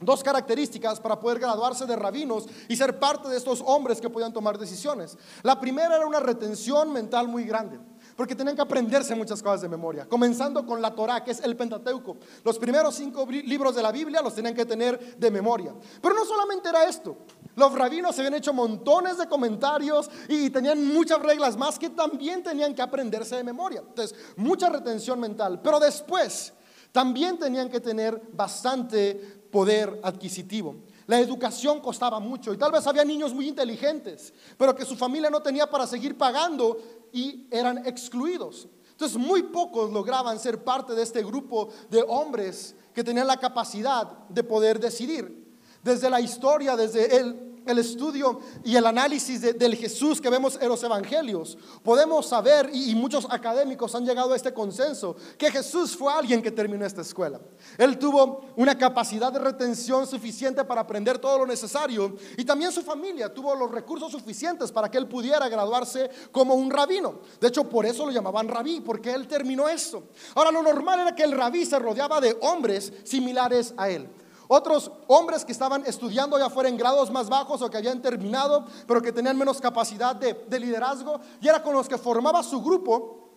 dos 0.00 0.22
características 0.22 1.00
para 1.00 1.20
poder 1.20 1.38
graduarse 1.38 1.84
de 1.84 1.96
rabinos 1.96 2.46
y 2.68 2.76
ser 2.76 2.98
parte 2.98 3.28
de 3.28 3.36
estos 3.36 3.62
hombres 3.66 4.00
que 4.00 4.08
podían 4.08 4.32
tomar 4.32 4.56
decisiones. 4.56 5.18
La 5.42 5.60
primera 5.60 5.96
era 5.96 6.06
una 6.06 6.20
retención 6.20 6.94
mental 6.94 7.28
muy 7.28 7.44
grande 7.44 7.78
porque 8.16 8.34
tenían 8.34 8.56
que 8.56 8.62
aprenderse 8.62 9.14
muchas 9.14 9.42
cosas 9.42 9.60
de 9.60 9.68
memoria, 9.68 10.06
comenzando 10.08 10.64
con 10.64 10.80
la 10.80 10.94
Torah, 10.94 11.22
que 11.22 11.32
es 11.32 11.40
el 11.40 11.56
Pentateuco. 11.56 12.16
Los 12.44 12.58
primeros 12.58 12.94
cinco 12.94 13.26
libros 13.30 13.74
de 13.74 13.82
la 13.82 13.92
Biblia 13.92 14.22
los 14.22 14.34
tenían 14.34 14.54
que 14.54 14.64
tener 14.64 15.16
de 15.16 15.30
memoria. 15.30 15.74
Pero 16.00 16.14
no 16.14 16.24
solamente 16.24 16.68
era 16.68 16.88
esto, 16.88 17.18
los 17.54 17.72
rabinos 17.72 18.14
se 18.14 18.22
habían 18.22 18.34
hecho 18.34 18.52
montones 18.52 19.18
de 19.18 19.28
comentarios 19.28 20.10
y 20.28 20.50
tenían 20.50 20.86
muchas 20.86 21.20
reglas 21.20 21.56
más 21.56 21.78
que 21.78 21.90
también 21.90 22.42
tenían 22.42 22.74
que 22.74 22.82
aprenderse 22.82 23.36
de 23.36 23.44
memoria. 23.44 23.82
Entonces, 23.86 24.16
mucha 24.36 24.68
retención 24.68 25.20
mental. 25.20 25.60
Pero 25.62 25.78
después, 25.78 26.52
también 26.92 27.38
tenían 27.38 27.68
que 27.68 27.80
tener 27.80 28.20
bastante 28.32 29.14
poder 29.50 30.00
adquisitivo. 30.02 30.76
La 31.06 31.20
educación 31.20 31.80
costaba 31.80 32.18
mucho 32.18 32.52
y 32.52 32.56
tal 32.56 32.72
vez 32.72 32.86
había 32.86 33.04
niños 33.04 33.32
muy 33.32 33.48
inteligentes, 33.48 34.34
pero 34.58 34.74
que 34.74 34.84
su 34.84 34.96
familia 34.96 35.30
no 35.30 35.40
tenía 35.40 35.70
para 35.70 35.86
seguir 35.86 36.18
pagando 36.18 36.78
y 37.16 37.46
eran 37.50 37.78
excluidos. 37.86 38.68
Entonces 38.90 39.16
muy 39.16 39.44
pocos 39.44 39.90
lograban 39.90 40.38
ser 40.38 40.62
parte 40.62 40.94
de 40.94 41.02
este 41.02 41.22
grupo 41.22 41.70
de 41.88 42.04
hombres 42.06 42.74
que 42.94 43.02
tenían 43.02 43.26
la 43.26 43.38
capacidad 43.38 44.06
de 44.28 44.44
poder 44.44 44.78
decidir. 44.78 45.46
Desde 45.82 46.10
la 46.10 46.20
historia, 46.20 46.76
desde 46.76 47.16
el 47.16 47.55
el 47.66 47.78
estudio 47.78 48.40
y 48.64 48.76
el 48.76 48.86
análisis 48.86 49.40
del 49.40 49.76
Jesús 49.76 50.20
que 50.20 50.30
vemos 50.30 50.58
en 50.60 50.68
los 50.68 50.82
evangelios, 50.82 51.58
podemos 51.82 52.26
saber, 52.26 52.70
y, 52.72 52.94
muchos 52.94 53.26
académicos 53.30 53.94
han 53.94 54.04
llegado 54.04 54.32
a 54.32 54.36
este 54.36 54.52
consenso, 54.52 55.16
que 55.36 55.50
Jesús 55.50 55.96
fue 55.96 56.12
alguien 56.12 56.42
que 56.42 56.50
terminó 56.50 56.84
esta 56.84 57.02
escuela. 57.02 57.40
Él 57.78 57.98
tuvo 57.98 58.44
una 58.56 58.76
capacidad 58.76 59.32
de 59.32 59.38
retención 59.38 60.06
suficiente 60.06 60.64
para 60.64 60.80
aprender 60.80 61.18
todo 61.18 61.38
lo 61.38 61.46
necesario 61.46 62.16
y 62.36 62.44
también 62.44 62.72
su 62.72 62.82
familia 62.82 63.32
tuvo 63.32 63.54
los 63.54 63.70
recursos 63.70 64.12
suficientes 64.12 64.72
para 64.72 64.90
que 64.90 64.98
él 64.98 65.06
pudiera 65.06 65.48
graduarse 65.48 66.10
como 66.32 66.54
un 66.54 66.70
rabino. 66.70 67.20
De 67.40 67.48
hecho, 67.48 67.64
por 67.68 67.86
eso 67.86 68.06
lo 68.06 68.12
llamaban 68.12 68.48
rabí, 68.48 68.80
porque 68.80 69.12
él 69.12 69.26
terminó 69.26 69.68
esto. 69.68 70.04
Ahora, 70.34 70.50
lo 70.50 70.62
normal 70.62 71.00
era 71.00 71.14
que 71.14 71.22
el 71.22 71.32
rabí 71.32 71.64
se 71.64 71.78
rodeaba 71.78 72.20
de 72.20 72.36
hombres 72.40 72.92
similares 73.04 73.74
a 73.76 73.88
él. 73.88 74.08
Otros 74.48 74.90
hombres 75.08 75.44
que 75.44 75.52
estaban 75.52 75.84
estudiando 75.86 76.38
ya 76.38 76.48
fuera 76.48 76.68
en 76.68 76.76
grados 76.76 77.10
más 77.10 77.28
bajos 77.28 77.62
o 77.62 77.70
que 77.70 77.76
habían 77.76 78.00
terminado, 78.00 78.66
pero 78.86 79.02
que 79.02 79.12
tenían 79.12 79.36
menos 79.36 79.60
capacidad 79.60 80.14
de, 80.14 80.34
de, 80.34 80.60
liderazgo, 80.60 81.20
y 81.40 81.48
era 81.48 81.62
con 81.62 81.74
los 81.74 81.88
que 81.88 81.98
formaba 81.98 82.42
su 82.42 82.62
grupo 82.62 83.30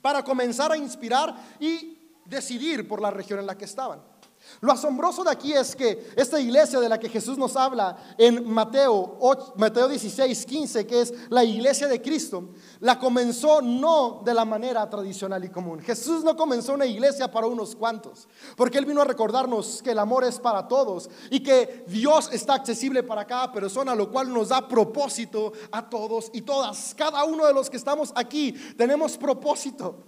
para 0.00 0.24
comenzar 0.24 0.72
a 0.72 0.76
inspirar 0.76 1.34
y 1.58 1.98
decidir 2.24 2.86
por 2.86 3.00
la 3.00 3.10
región 3.10 3.38
en 3.38 3.46
la 3.46 3.56
que 3.56 3.64
estaban. 3.64 4.11
Lo 4.60 4.72
asombroso 4.72 5.24
de 5.24 5.30
aquí 5.30 5.52
es 5.52 5.74
que 5.74 6.12
esta 6.14 6.38
iglesia 6.38 6.78
de 6.78 6.88
la 6.88 6.98
que 6.98 7.08
Jesús 7.08 7.36
nos 7.36 7.56
habla 7.56 7.96
en 8.16 8.48
Mateo, 8.48 9.18
Mateo 9.56 9.88
16, 9.88 10.46
15, 10.46 10.86
que 10.86 11.00
es 11.00 11.14
la 11.30 11.42
iglesia 11.42 11.88
de 11.88 12.00
Cristo, 12.00 12.50
la 12.80 12.98
comenzó 12.98 13.60
no 13.60 14.22
de 14.24 14.34
la 14.34 14.44
manera 14.44 14.88
tradicional 14.88 15.44
y 15.44 15.48
común. 15.48 15.80
Jesús 15.80 16.22
no 16.22 16.36
comenzó 16.36 16.74
una 16.74 16.86
iglesia 16.86 17.30
para 17.30 17.46
unos 17.46 17.74
cuantos, 17.74 18.28
porque 18.56 18.78
Él 18.78 18.86
vino 18.86 19.00
a 19.02 19.04
recordarnos 19.04 19.82
que 19.82 19.90
el 19.90 19.98
amor 19.98 20.24
es 20.24 20.38
para 20.38 20.68
todos 20.68 21.10
y 21.30 21.40
que 21.40 21.84
Dios 21.88 22.30
está 22.32 22.54
accesible 22.54 23.02
para 23.02 23.26
cada 23.26 23.52
persona, 23.52 23.94
lo 23.94 24.10
cual 24.10 24.32
nos 24.32 24.50
da 24.50 24.68
propósito 24.68 25.52
a 25.70 25.88
todos 25.88 26.30
y 26.32 26.42
todas. 26.42 26.94
Cada 26.94 27.24
uno 27.24 27.46
de 27.46 27.54
los 27.54 27.68
que 27.68 27.76
estamos 27.76 28.12
aquí 28.14 28.52
tenemos 28.76 29.16
propósito, 29.16 30.04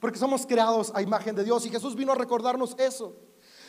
porque 0.00 0.18
somos 0.18 0.46
creados 0.46 0.92
a 0.94 1.02
imagen 1.02 1.34
de 1.36 1.44
Dios 1.44 1.66
y 1.66 1.70
Jesús 1.70 1.94
vino 1.94 2.12
a 2.12 2.16
recordarnos 2.16 2.74
eso. 2.78 3.14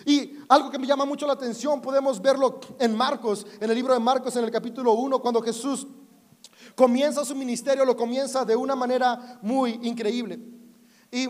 Y 0.05 0.37
algo 0.49 0.69
que 0.69 0.79
me 0.79 0.87
llama 0.87 1.05
mucho 1.05 1.25
la 1.25 1.33
atención, 1.33 1.81
podemos 1.81 2.21
verlo 2.21 2.59
en 2.79 2.95
Marcos, 2.95 3.45
en 3.59 3.69
el 3.69 3.75
libro 3.75 3.93
de 3.93 3.99
Marcos, 3.99 4.35
en 4.35 4.43
el 4.43 4.51
capítulo 4.51 4.93
1, 4.93 5.19
cuando 5.19 5.41
Jesús 5.41 5.87
comienza 6.75 7.23
su 7.23 7.35
ministerio, 7.35 7.85
lo 7.85 7.95
comienza 7.95 8.43
de 8.43 8.55
una 8.55 8.75
manera 8.75 9.39
muy 9.41 9.79
increíble. 9.83 10.39
Y 11.11 11.27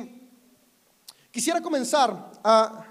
quisiera 1.31 1.61
comenzar 1.61 2.31
a 2.43 2.85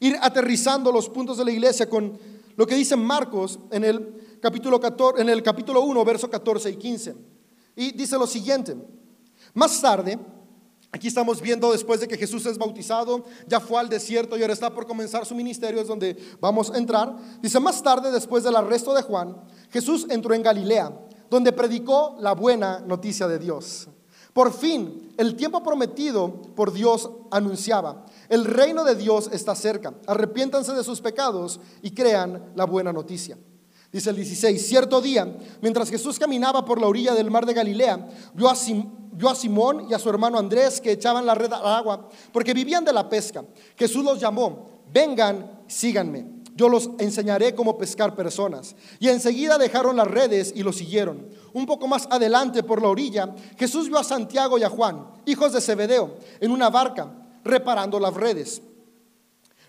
ir 0.00 0.18
aterrizando 0.20 0.90
los 0.90 1.08
puntos 1.08 1.38
de 1.38 1.44
la 1.44 1.52
iglesia 1.52 1.88
con 1.88 2.18
lo 2.56 2.66
que 2.66 2.74
dice 2.74 2.96
Marcos 2.96 3.58
en 3.70 3.84
el 3.84 4.38
capítulo, 4.40 4.80
14, 4.80 5.22
en 5.22 5.28
el 5.28 5.42
capítulo 5.42 5.82
1, 5.82 6.04
verso 6.04 6.28
14 6.28 6.70
y 6.70 6.76
15. 6.76 7.14
Y 7.76 7.92
dice 7.92 8.18
lo 8.18 8.26
siguiente, 8.26 8.76
más 9.54 9.80
tarde, 9.80 10.18
Aquí 10.94 11.08
estamos 11.08 11.40
viendo 11.40 11.72
después 11.72 12.00
de 12.00 12.06
que 12.06 12.18
Jesús 12.18 12.44
es 12.44 12.58
bautizado, 12.58 13.24
ya 13.46 13.60
fue 13.60 13.80
al 13.80 13.88
desierto 13.88 14.36
y 14.36 14.42
ahora 14.42 14.52
está 14.52 14.74
por 14.74 14.86
comenzar 14.86 15.24
su 15.24 15.34
ministerio, 15.34 15.80
es 15.80 15.88
donde 15.88 16.18
vamos 16.38 16.70
a 16.70 16.76
entrar. 16.76 17.16
Dice, 17.40 17.58
más 17.58 17.82
tarde, 17.82 18.10
después 18.10 18.44
del 18.44 18.56
arresto 18.56 18.92
de 18.92 19.00
Juan, 19.00 19.42
Jesús 19.70 20.06
entró 20.10 20.34
en 20.34 20.42
Galilea, 20.42 20.92
donde 21.30 21.50
predicó 21.52 22.16
la 22.20 22.34
buena 22.34 22.80
noticia 22.80 23.26
de 23.26 23.38
Dios. 23.38 23.88
Por 24.34 24.52
fin, 24.52 25.14
el 25.16 25.34
tiempo 25.34 25.62
prometido 25.62 26.42
por 26.54 26.74
Dios 26.74 27.10
anunciaba, 27.30 28.04
el 28.28 28.44
reino 28.44 28.84
de 28.84 28.94
Dios 28.94 29.30
está 29.32 29.54
cerca, 29.54 29.94
arrepiéntanse 30.06 30.74
de 30.74 30.84
sus 30.84 31.00
pecados 31.00 31.58
y 31.80 31.92
crean 31.92 32.52
la 32.54 32.66
buena 32.66 32.92
noticia. 32.92 33.38
Dice 33.92 34.08
el 34.08 34.16
16, 34.16 34.66
cierto 34.66 35.02
día, 35.02 35.36
mientras 35.60 35.90
Jesús 35.90 36.18
caminaba 36.18 36.64
por 36.64 36.80
la 36.80 36.86
orilla 36.86 37.14
del 37.14 37.30
mar 37.30 37.44
de 37.44 37.52
Galilea, 37.52 38.08
vio 38.32 38.48
a, 38.48 38.54
Simón 39.34 39.86
y 39.90 39.92
a 39.92 39.98
su 39.98 40.08
hermano 40.08 40.38
Andrés 40.38 40.80
que 40.80 40.92
echaban 40.92 41.26
la 41.26 41.34
red 41.34 41.52
al 41.52 41.66
agua 41.66 42.08
porque 42.32 42.54
vivían 42.54 42.86
de 42.86 42.92
la 42.94 43.06
pesca. 43.06 43.44
Jesús 43.76 44.02
los 44.02 44.18
llamó, 44.18 44.66
vengan, 44.90 45.60
síganme. 45.66 46.26
Yo 46.54 46.70
los 46.70 46.88
enseñaré 46.98 47.54
cómo 47.54 47.76
pescar 47.76 48.16
personas. 48.16 48.74
Y 48.98 49.08
enseguida 49.08 49.58
dejaron 49.58 49.96
las 49.96 50.08
redes 50.08 50.54
y 50.56 50.62
lo 50.62 50.72
siguieron. 50.72 51.28
Un 51.52 51.66
poco 51.66 51.86
más 51.86 52.08
adelante 52.10 52.62
por 52.62 52.80
la 52.80 52.88
orilla, 52.88 53.34
Jesús 53.58 53.88
vio 53.88 53.98
a 53.98 54.04
Santiago 54.04 54.56
y 54.58 54.62
a 54.62 54.70
Juan, 54.70 55.06
hijos 55.26 55.52
de 55.52 55.60
Zebedeo, 55.60 56.16
en 56.40 56.50
una 56.50 56.70
barca, 56.70 57.12
reparando 57.44 58.00
las 58.00 58.14
redes. 58.14 58.62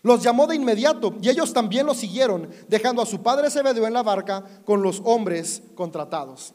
Los 0.03 0.21
llamó 0.21 0.45
de 0.47 0.55
inmediato 0.57 1.15
y 1.21 1.29
ellos 1.29 1.53
también 1.53 1.85
lo 1.85 1.93
siguieron, 1.95 2.49
dejando 2.67 3.01
a 3.01 3.05
su 3.05 3.23
padre 3.23 3.49
Zebedeo 3.49 3.87
en 3.87 3.93
la 3.93 4.03
barca 4.03 4.43
con 4.65 4.83
los 4.83 5.01
hombres 5.05 5.63
contratados. 5.75 6.53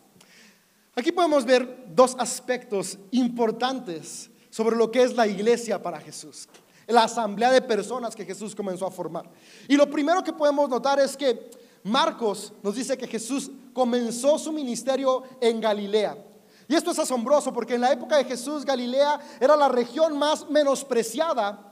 Aquí 0.94 1.12
podemos 1.12 1.46
ver 1.46 1.86
dos 1.94 2.14
aspectos 2.18 2.98
importantes 3.10 4.30
sobre 4.50 4.76
lo 4.76 4.90
que 4.90 5.02
es 5.02 5.16
la 5.16 5.26
iglesia 5.26 5.82
para 5.82 5.98
Jesús, 5.98 6.46
la 6.86 7.04
asamblea 7.04 7.50
de 7.50 7.62
personas 7.62 8.14
que 8.14 8.26
Jesús 8.26 8.54
comenzó 8.54 8.86
a 8.86 8.90
formar. 8.90 9.30
Y 9.66 9.76
lo 9.76 9.88
primero 9.88 10.22
que 10.22 10.32
podemos 10.32 10.68
notar 10.68 11.00
es 11.00 11.16
que 11.16 11.50
Marcos 11.84 12.52
nos 12.62 12.74
dice 12.74 12.98
que 12.98 13.06
Jesús 13.06 13.50
comenzó 13.72 14.38
su 14.38 14.52
ministerio 14.52 15.22
en 15.40 15.58
Galilea. 15.58 16.18
Y 16.66 16.74
esto 16.74 16.90
es 16.90 16.98
asombroso 16.98 17.50
porque 17.50 17.76
en 17.76 17.80
la 17.80 17.92
época 17.92 18.18
de 18.18 18.24
Jesús 18.24 18.66
Galilea 18.66 19.18
era 19.40 19.56
la 19.56 19.70
región 19.70 20.18
más 20.18 20.50
menospreciada 20.50 21.67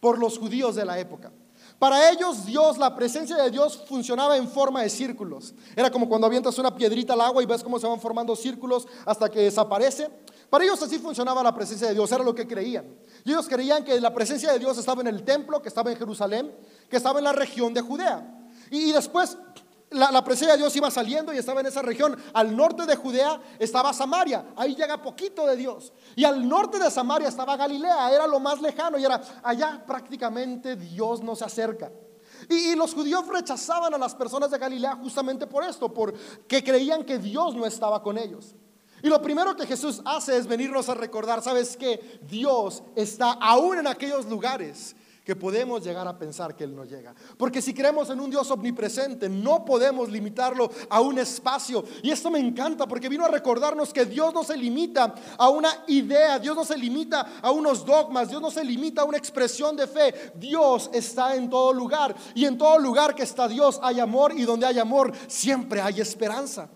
por 0.00 0.18
los 0.18 0.38
judíos 0.38 0.74
de 0.74 0.84
la 0.84 0.98
época. 0.98 1.32
Para 1.78 2.10
ellos 2.10 2.46
Dios, 2.46 2.78
la 2.78 2.94
presencia 2.94 3.36
de 3.36 3.50
Dios 3.50 3.84
funcionaba 3.86 4.36
en 4.36 4.48
forma 4.48 4.82
de 4.82 4.88
círculos. 4.88 5.54
Era 5.74 5.90
como 5.90 6.08
cuando 6.08 6.26
avientas 6.26 6.58
una 6.58 6.74
piedrita 6.74 7.12
al 7.12 7.20
agua 7.20 7.42
y 7.42 7.46
ves 7.46 7.62
cómo 7.62 7.78
se 7.78 7.86
van 7.86 8.00
formando 8.00 8.34
círculos 8.34 8.86
hasta 9.04 9.30
que 9.30 9.40
desaparece. 9.40 10.08
Para 10.48 10.64
ellos 10.64 10.82
así 10.82 10.98
funcionaba 10.98 11.42
la 11.42 11.54
presencia 11.54 11.88
de 11.88 11.94
Dios, 11.94 12.10
era 12.12 12.24
lo 12.24 12.34
que 12.34 12.46
creían. 12.46 12.86
Y 13.24 13.32
ellos 13.32 13.46
creían 13.48 13.84
que 13.84 14.00
la 14.00 14.14
presencia 14.14 14.52
de 14.52 14.58
Dios 14.58 14.78
estaba 14.78 15.02
en 15.02 15.08
el 15.08 15.22
templo, 15.22 15.60
que 15.60 15.68
estaba 15.68 15.90
en 15.90 15.98
Jerusalén, 15.98 16.54
que 16.88 16.96
estaba 16.96 17.18
en 17.18 17.24
la 17.24 17.32
región 17.32 17.74
de 17.74 17.82
Judea. 17.82 18.32
Y, 18.70 18.92
después 18.92 19.36
la, 19.90 20.24
presencia 20.24 20.52
de 20.52 20.58
Dios 20.58 20.74
iba 20.76 20.90
saliendo 20.90 21.32
y 21.32 21.38
estaba 21.38 21.60
en 21.60 21.66
esa 21.66 21.82
región. 21.82 22.16
Al 22.32 22.56
norte 22.56 22.86
de 22.86 22.96
Judea 22.96 23.40
estaba 23.58 23.92
Samaria, 23.92 24.46
ahí 24.56 24.74
llega 24.74 25.00
poquito 25.00 25.46
de 25.46 25.56
Dios. 25.56 25.92
Y 26.16 26.24
al 26.24 26.48
norte 26.48 26.78
de 26.78 26.90
Samaria 26.90 27.28
estaba 27.28 27.56
Galilea, 27.56 28.10
era 28.12 28.26
lo 28.26 28.40
más 28.40 28.60
lejano 28.60 28.98
y 28.98 29.04
era 29.04 29.20
allá 29.42 29.84
prácticamente 29.86 30.76
Dios 30.76 31.22
no 31.22 31.36
se 31.36 31.44
acerca. 31.44 31.90
Y, 32.48 32.74
los 32.74 32.94
judíos 32.94 33.26
rechazaban 33.26 33.94
a 33.94 33.98
las 33.98 34.14
personas 34.14 34.50
de 34.50 34.58
Galilea 34.58 34.96
justamente 34.96 35.46
por 35.46 35.64
esto, 35.64 35.92
porque 35.92 36.62
creían 36.62 37.04
que 37.04 37.18
Dios 37.18 37.54
no 37.54 37.64
estaba 37.64 38.02
con 38.02 38.18
ellos. 38.18 38.54
Y 39.02 39.08
lo 39.08 39.20
primero 39.22 39.56
que 39.56 39.66
Jesús 39.66 40.02
hace 40.04 40.36
es 40.36 40.46
venirnos 40.46 40.88
a 40.88 40.94
recordar, 40.94 41.42
¿sabes 41.42 41.76
que 41.76 42.20
Dios 42.28 42.82
está 42.94 43.32
aún 43.32 43.78
en 43.78 43.86
aquellos 43.86 44.26
lugares 44.26 44.96
que 45.26 45.34
podemos 45.34 45.82
llegar 45.82 46.06
a 46.06 46.16
pensar 46.16 46.54
que 46.54 46.62
Él 46.62 46.76
no 46.76 46.84
llega. 46.84 47.12
Porque 47.36 47.60
si 47.60 47.74
creemos 47.74 48.08
en 48.10 48.20
un 48.20 48.30
Dios 48.30 48.48
omnipresente, 48.52 49.28
no 49.28 49.64
podemos 49.64 50.08
limitarlo 50.08 50.70
a 50.88 51.00
un 51.00 51.18
espacio. 51.18 51.84
Y 52.04 52.12
esto 52.12 52.30
me 52.30 52.38
encanta 52.38 52.86
porque 52.86 53.08
vino 53.08 53.24
a 53.24 53.28
recordarnos 53.28 53.92
que 53.92 54.04
Dios 54.04 54.32
no 54.32 54.44
se 54.44 54.56
limita 54.56 55.16
a 55.36 55.48
una 55.48 55.82
idea, 55.88 56.38
Dios 56.38 56.54
no 56.54 56.64
se 56.64 56.78
limita 56.78 57.40
a 57.42 57.50
unos 57.50 57.84
dogmas, 57.84 58.28
Dios 58.28 58.40
no 58.40 58.52
se 58.52 58.64
limita 58.64 59.02
a 59.02 59.04
una 59.04 59.18
expresión 59.18 59.76
de 59.76 59.88
fe. 59.88 60.14
Dios 60.36 60.88
está 60.92 61.34
en 61.34 61.50
todo 61.50 61.72
lugar. 61.72 62.14
Y 62.36 62.44
en 62.44 62.56
todo 62.56 62.78
lugar 62.78 63.12
que 63.12 63.24
está 63.24 63.48
Dios 63.48 63.80
hay 63.82 63.98
amor 63.98 64.32
y 64.32 64.44
donde 64.44 64.66
hay 64.66 64.78
amor 64.78 65.12
siempre 65.26 65.80
hay 65.80 66.00
esperanza. 66.00 66.70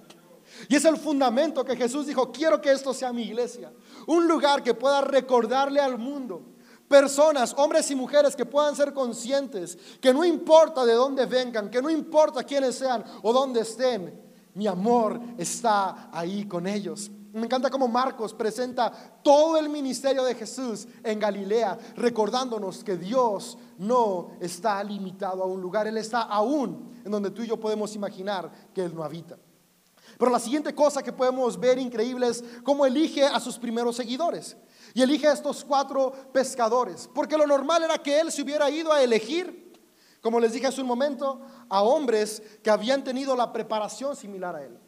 Y 0.68 0.74
es 0.74 0.84
el 0.84 0.96
fundamento 0.96 1.64
que 1.64 1.76
Jesús 1.76 2.04
dijo, 2.08 2.32
quiero 2.32 2.60
que 2.60 2.72
esto 2.72 2.92
sea 2.92 3.12
mi 3.12 3.22
iglesia. 3.22 3.72
Un 4.08 4.26
lugar 4.26 4.64
que 4.64 4.74
pueda 4.74 5.02
recordarle 5.02 5.78
al 5.78 5.98
mundo 5.98 6.50
personas, 6.90 7.55
hombres 7.57 7.88
y 7.92 7.94
mujeres 7.94 8.35
que 8.35 8.44
puedan 8.44 8.74
ser 8.74 8.92
conscientes 8.92 9.79
que 10.00 10.12
no 10.12 10.24
importa 10.24 10.85
de 10.85 10.94
dónde 10.94 11.24
vengan, 11.24 11.70
que 11.70 11.81
no 11.81 11.88
importa 11.88 12.42
quiénes 12.42 12.74
sean 12.74 13.05
o 13.22 13.33
dónde 13.33 13.61
estén, 13.61 14.20
mi 14.55 14.66
amor 14.66 15.20
está 15.38 16.11
ahí 16.12 16.46
con 16.46 16.66
ellos. 16.66 17.09
Me 17.33 17.44
encanta 17.44 17.70
cómo 17.70 17.87
Marcos 17.87 18.35
presenta 18.35 18.90
todo 19.22 19.57
el 19.57 19.68
ministerio 19.68 20.24
de 20.24 20.35
Jesús 20.35 20.88
en 21.05 21.20
Galilea, 21.20 21.79
recordándonos 21.94 22.83
que 22.83 22.96
Dios 22.96 23.57
no 23.79 24.33
está 24.40 24.83
limitado 24.83 25.44
a 25.44 25.46
un 25.46 25.61
lugar, 25.61 25.87
Él 25.87 25.96
está 25.96 26.22
aún 26.22 26.90
en 27.05 27.12
donde 27.12 27.31
tú 27.31 27.44
y 27.44 27.46
yo 27.46 27.61
podemos 27.61 27.94
imaginar 27.94 28.50
que 28.74 28.83
Él 28.83 28.92
no 28.92 29.05
habita. 29.05 29.38
Pero 30.18 30.33
la 30.33 30.40
siguiente 30.40 30.74
cosa 30.74 31.05
que 31.05 31.12
podemos 31.12 31.59
ver 31.59 31.79
increíble 31.79 32.26
es 32.26 32.42
cómo 32.64 32.85
elige 32.85 33.24
a 33.24 33.38
sus 33.38 33.57
primeros 33.59 33.94
seguidores. 33.94 34.57
Y 34.94 35.03
elige 35.03 35.29
a 35.29 35.33
estos 35.33 35.64
cuatro 35.64 36.12
pescadores, 36.33 37.09
porque 37.14 37.37
lo 37.37 37.46
normal 37.46 37.83
era 37.83 37.98
que 37.98 38.20
él 38.20 38.33
se 38.33 38.42
hubiera 38.42 38.68
ido 38.70 38.92
a 38.92 39.03
elegir, 39.03 39.72
como 40.20 40.40
les 40.40 40.53
dije 40.53 40.66
hace 40.66 40.81
un 40.81 40.87
momento, 40.87 41.40
a 41.68 41.83
hombres 41.83 42.42
que 42.62 42.70
habían 42.70 43.05
tenido 43.05 43.37
la 43.37 43.53
preparación 43.53 44.16
similar 44.16 44.57
a 44.57 44.64
él. 44.64 44.79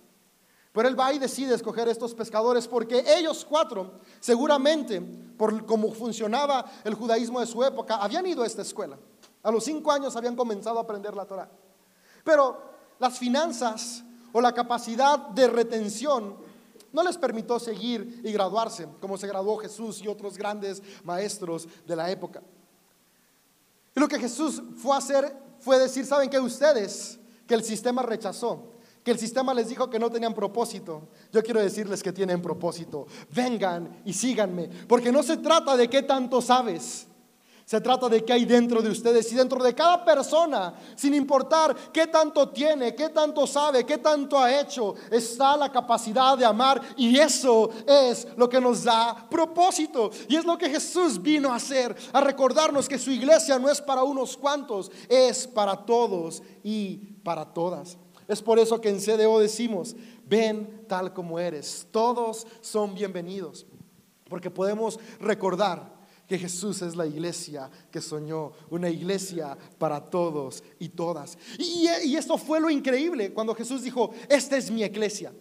Pero 0.72 0.88
él 0.88 0.98
va 0.98 1.12
y 1.12 1.18
decide 1.18 1.54
escoger 1.54 1.88
estos 1.88 2.14
pescadores 2.14 2.66
porque 2.66 3.04
ellos 3.06 3.46
cuatro, 3.48 3.92
seguramente, 4.20 5.00
por 5.00 5.66
cómo 5.66 5.92
funcionaba 5.92 6.64
el 6.82 6.94
judaísmo 6.94 7.40
de 7.40 7.46
su 7.46 7.62
época, 7.62 7.96
habían 7.96 8.26
ido 8.26 8.42
a 8.42 8.46
esta 8.46 8.62
escuela. 8.62 8.98
A 9.42 9.50
los 9.50 9.64
cinco 9.64 9.92
años 9.92 10.16
habían 10.16 10.36
comenzado 10.36 10.78
a 10.78 10.82
aprender 10.82 11.14
la 11.14 11.26
Torah. 11.26 11.50
Pero 12.24 12.62
las 12.98 13.18
finanzas 13.18 14.02
o 14.32 14.40
la 14.40 14.52
capacidad 14.52 15.18
de 15.18 15.46
retención 15.48 16.36
no 16.92 17.02
les 17.02 17.16
permitió 17.16 17.58
seguir 17.58 18.20
y 18.24 18.32
graduarse, 18.32 18.86
como 19.00 19.16
se 19.16 19.26
graduó 19.26 19.56
Jesús 19.58 20.00
y 20.02 20.08
otros 20.08 20.36
grandes 20.36 20.82
maestros 21.04 21.68
de 21.86 21.96
la 21.96 22.10
época. 22.10 22.42
Y 23.94 24.00
lo 24.00 24.08
que 24.08 24.18
Jesús 24.18 24.62
fue 24.76 24.94
a 24.94 24.98
hacer 24.98 25.36
fue 25.58 25.78
decir, 25.78 26.04
¿saben 26.06 26.30
que 26.30 26.38
ustedes? 26.38 27.18
Que 27.46 27.54
el 27.54 27.62
sistema 27.62 28.02
rechazó, 28.02 28.72
que 29.04 29.10
el 29.10 29.18
sistema 29.18 29.54
les 29.54 29.68
dijo 29.68 29.90
que 29.90 29.98
no 29.98 30.10
tenían 30.10 30.34
propósito. 30.34 31.08
Yo 31.32 31.42
quiero 31.42 31.60
decirles 31.60 32.02
que 32.02 32.12
tienen 32.12 32.40
propósito. 32.40 33.06
Vengan 33.34 34.02
y 34.04 34.12
síganme, 34.12 34.68
porque 34.88 35.12
no 35.12 35.22
se 35.22 35.36
trata 35.36 35.76
de 35.76 35.88
qué 35.88 36.02
tanto 36.02 36.40
sabes. 36.40 37.06
Se 37.64 37.80
trata 37.80 38.08
de 38.08 38.24
qué 38.24 38.32
hay 38.32 38.44
dentro 38.44 38.82
de 38.82 38.90
ustedes 38.90 39.30
y 39.32 39.36
dentro 39.36 39.62
de 39.62 39.74
cada 39.74 40.04
persona, 40.04 40.74
sin 40.96 41.14
importar 41.14 41.74
qué 41.92 42.06
tanto 42.06 42.48
tiene, 42.48 42.94
qué 42.94 43.08
tanto 43.08 43.46
sabe, 43.46 43.86
qué 43.86 43.98
tanto 43.98 44.38
ha 44.38 44.60
hecho, 44.60 44.94
está 45.10 45.56
la 45.56 45.70
capacidad 45.70 46.36
de 46.36 46.44
amar 46.44 46.82
y 46.96 47.16
eso 47.18 47.70
es 47.86 48.26
lo 48.36 48.48
que 48.48 48.60
nos 48.60 48.84
da 48.84 49.26
propósito. 49.30 50.10
Y 50.28 50.36
es 50.36 50.44
lo 50.44 50.58
que 50.58 50.68
Jesús 50.68 51.22
vino 51.22 51.52
a 51.52 51.56
hacer, 51.56 51.94
a 52.12 52.20
recordarnos 52.20 52.88
que 52.88 52.98
su 52.98 53.10
iglesia 53.10 53.58
no 53.58 53.70
es 53.70 53.80
para 53.80 54.02
unos 54.02 54.36
cuantos, 54.36 54.90
es 55.08 55.46
para 55.46 55.76
todos 55.76 56.42
y 56.62 56.96
para 57.22 57.44
todas. 57.44 57.96
Es 58.28 58.42
por 58.42 58.58
eso 58.58 58.80
que 58.80 58.88
en 58.88 59.00
CDO 59.00 59.38
decimos, 59.38 59.94
ven 60.26 60.84
tal 60.88 61.12
como 61.12 61.38
eres, 61.38 61.86
todos 61.90 62.46
son 62.60 62.94
bienvenidos, 62.94 63.66
porque 64.28 64.50
podemos 64.50 64.98
recordar 65.20 66.01
que 66.26 66.38
Jesús 66.38 66.82
es 66.82 66.96
la 66.96 67.06
iglesia 67.06 67.70
que 67.90 68.00
soñó, 68.00 68.52
una 68.70 68.88
iglesia 68.88 69.56
para 69.78 70.00
todos 70.00 70.62
y 70.78 70.88
todas. 70.90 71.36
Y, 71.58 72.16
esto 72.16 72.38
fue 72.38 72.60
lo 72.60 72.70
increíble 72.70 73.32
cuando 73.32 73.54
Jesús 73.54 73.82
dijo, 73.82 74.12
esta 74.28 74.56
es 74.56 74.70
mi 74.70 74.82
iglesia. 74.82 75.32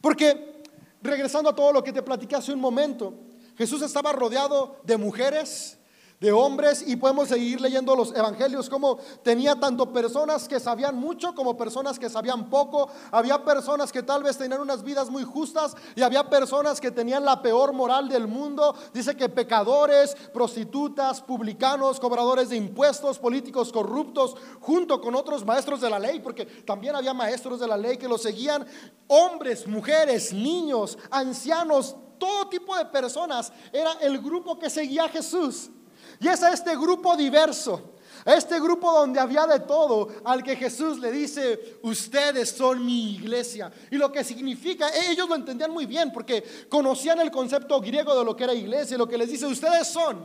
Porque 0.00 0.62
regresando 1.02 1.50
a 1.50 1.54
todo 1.54 1.72
lo 1.72 1.82
que 1.82 1.92
te 1.92 2.02
platiqué 2.02 2.36
hace 2.36 2.52
un 2.52 2.60
momento, 2.60 3.14
Jesús 3.56 3.82
estaba 3.82 4.12
rodeado 4.12 4.80
de 4.84 4.96
mujeres, 4.96 5.78
de 6.20 6.32
hombres 6.32 6.82
y 6.86 6.96
podemos 6.96 7.28
seguir 7.28 7.60
leyendo 7.60 7.94
los 7.94 8.14
evangelios 8.14 8.70
como 8.70 8.96
tenía 9.22 9.56
tanto 9.56 9.92
personas 9.92 10.48
que 10.48 10.58
sabían 10.58 10.96
mucho 10.96 11.34
como 11.34 11.56
personas 11.56 11.98
que 11.98 12.08
sabían 12.08 12.48
poco. 12.48 12.88
Había 13.10 13.44
personas 13.44 13.92
que 13.92 14.02
tal 14.02 14.22
vez 14.22 14.38
tenían 14.38 14.60
unas 14.60 14.82
vidas 14.82 15.10
muy 15.10 15.24
justas 15.24 15.76
y 15.94 16.02
había 16.02 16.28
personas 16.30 16.80
que 16.80 16.90
tenían 16.90 17.24
la 17.24 17.42
peor 17.42 17.72
moral 17.72 18.08
del 18.08 18.26
mundo. 18.26 18.74
Dice 18.94 19.14
que 19.16 19.28
pecadores, 19.28 20.16
prostitutas, 20.32 21.20
publicanos, 21.20 22.00
cobradores 22.00 22.48
de 22.48 22.56
impuestos, 22.56 23.18
políticos 23.18 23.70
corruptos, 23.70 24.36
junto 24.60 25.00
con 25.00 25.14
otros 25.14 25.44
maestros 25.44 25.80
de 25.80 25.90
la 25.90 25.98
ley, 25.98 26.20
porque 26.20 26.46
también 26.46 26.96
había 26.96 27.12
maestros 27.12 27.60
de 27.60 27.68
la 27.68 27.76
ley 27.76 27.98
que 27.98 28.08
lo 28.08 28.16
seguían, 28.16 28.66
hombres, 29.06 29.66
mujeres, 29.66 30.32
niños, 30.32 30.96
ancianos, 31.10 31.96
todo 32.18 32.48
tipo 32.48 32.76
de 32.76 32.86
personas. 32.86 33.52
Era 33.72 33.92
el 34.00 34.18
grupo 34.18 34.58
que 34.58 34.70
seguía 34.70 35.04
a 35.04 35.08
Jesús. 35.08 35.70
Y 36.20 36.28
es 36.28 36.42
a 36.42 36.52
este 36.52 36.76
grupo 36.76 37.16
diverso, 37.16 37.94
a 38.24 38.34
este 38.34 38.58
grupo 38.58 38.90
donde 38.92 39.20
había 39.20 39.46
de 39.46 39.60
todo, 39.60 40.08
al 40.24 40.42
que 40.42 40.56
Jesús 40.56 40.98
le 40.98 41.12
dice, 41.12 41.78
ustedes 41.82 42.50
son 42.50 42.84
mi 42.84 43.14
iglesia. 43.14 43.72
Y 43.90 43.96
lo 43.96 44.10
que 44.10 44.24
significa, 44.24 44.88
ellos 45.08 45.28
lo 45.28 45.34
entendían 45.34 45.70
muy 45.70 45.86
bien 45.86 46.12
porque 46.12 46.42
conocían 46.68 47.20
el 47.20 47.30
concepto 47.30 47.80
griego 47.80 48.18
de 48.18 48.24
lo 48.24 48.34
que 48.34 48.44
era 48.44 48.54
iglesia. 48.54 48.98
lo 48.98 49.08
que 49.08 49.18
les 49.18 49.30
dice, 49.30 49.46
ustedes 49.46 49.86
son 49.86 50.24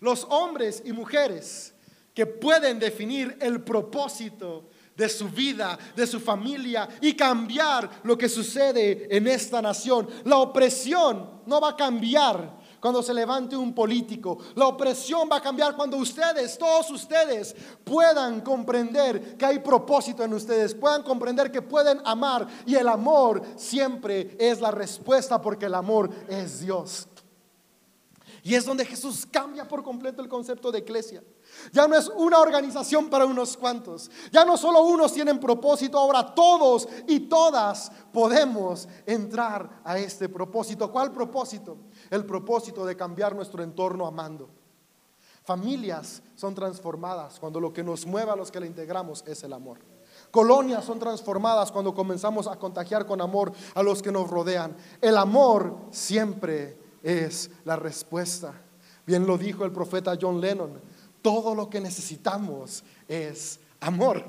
los 0.00 0.26
hombres 0.30 0.82
y 0.84 0.92
mujeres 0.92 1.74
que 2.14 2.26
pueden 2.26 2.78
definir 2.78 3.36
el 3.40 3.62
propósito 3.62 4.68
de 4.96 5.08
su 5.08 5.28
vida, 5.28 5.76
de 5.96 6.06
su 6.06 6.20
familia 6.20 6.88
y 7.00 7.14
cambiar 7.14 7.90
lo 8.04 8.16
que 8.16 8.28
sucede 8.28 9.08
en 9.10 9.26
esta 9.26 9.60
nación. 9.60 10.08
La 10.24 10.38
opresión 10.38 11.42
no 11.46 11.60
va 11.60 11.70
a 11.70 11.76
cambiar 11.76 12.62
cuando 12.84 13.02
se 13.02 13.14
levante 13.14 13.56
un 13.56 13.74
político. 13.74 14.36
La 14.56 14.66
opresión 14.66 15.26
va 15.32 15.36
a 15.36 15.40
cambiar 15.40 15.74
cuando 15.74 15.96
ustedes, 15.96 16.58
todos 16.58 16.90
ustedes, 16.90 17.56
puedan 17.82 18.42
comprender 18.42 19.38
que 19.38 19.46
hay 19.46 19.60
propósito 19.60 20.22
en 20.22 20.34
ustedes, 20.34 20.74
puedan 20.74 21.02
comprender 21.02 21.50
que 21.50 21.62
pueden 21.62 22.02
amar 22.04 22.46
y 22.66 22.74
el 22.74 22.86
amor 22.88 23.40
siempre 23.56 24.36
es 24.38 24.60
la 24.60 24.70
respuesta 24.70 25.40
porque 25.40 25.64
el 25.64 25.74
amor 25.74 26.10
es 26.28 26.60
Dios. 26.60 27.08
Y 28.46 28.54
es 28.54 28.66
donde 28.66 28.84
Jesús 28.84 29.26
cambia 29.30 29.66
por 29.66 29.82
completo 29.82 30.20
el 30.20 30.28
concepto 30.28 30.70
de 30.70 30.80
iglesia. 30.80 31.24
Ya 31.72 31.88
no 31.88 31.96
es 31.96 32.08
una 32.08 32.38
organización 32.40 33.08
para 33.08 33.24
unos 33.24 33.56
cuantos. 33.56 34.10
Ya 34.30 34.44
no 34.44 34.58
solo 34.58 34.82
unos 34.82 35.14
tienen 35.14 35.40
propósito, 35.40 35.98
ahora 35.98 36.34
todos 36.34 36.86
y 37.08 37.20
todas 37.20 37.90
podemos 38.12 38.86
entrar 39.06 39.80
a 39.82 39.98
este 39.98 40.28
propósito. 40.28 40.92
¿Cuál 40.92 41.10
propósito? 41.10 41.78
El 42.10 42.26
propósito 42.26 42.84
de 42.84 42.94
cambiar 42.94 43.34
nuestro 43.34 43.62
entorno 43.62 44.06
amando. 44.06 44.50
Familias 45.42 46.22
son 46.34 46.54
transformadas 46.54 47.40
cuando 47.40 47.58
lo 47.60 47.72
que 47.72 47.82
nos 47.82 48.04
mueve 48.04 48.30
a 48.30 48.36
los 48.36 48.50
que 48.50 48.60
la 48.60 48.66
integramos 48.66 49.24
es 49.26 49.42
el 49.42 49.54
amor. 49.54 49.78
colonias 50.30 50.84
son 50.84 50.98
transformadas 50.98 51.72
cuando 51.72 51.94
comenzamos 51.94 52.46
a 52.46 52.58
contagiar 52.58 53.06
con 53.06 53.22
amor 53.22 53.52
a 53.74 53.82
los 53.82 54.02
que 54.02 54.12
nos 54.12 54.28
rodean. 54.28 54.76
El 55.00 55.16
amor 55.16 55.76
siempre 55.90 56.83
es 57.04 57.50
la 57.64 57.76
respuesta. 57.76 58.52
Bien 59.06 59.26
lo 59.26 59.38
dijo 59.38 59.64
el 59.64 59.70
profeta 59.70 60.18
John 60.20 60.40
Lennon, 60.40 60.80
todo 61.22 61.54
lo 61.54 61.68
que 61.70 61.80
necesitamos 61.80 62.82
es 63.06 63.60
amor. 63.80 64.24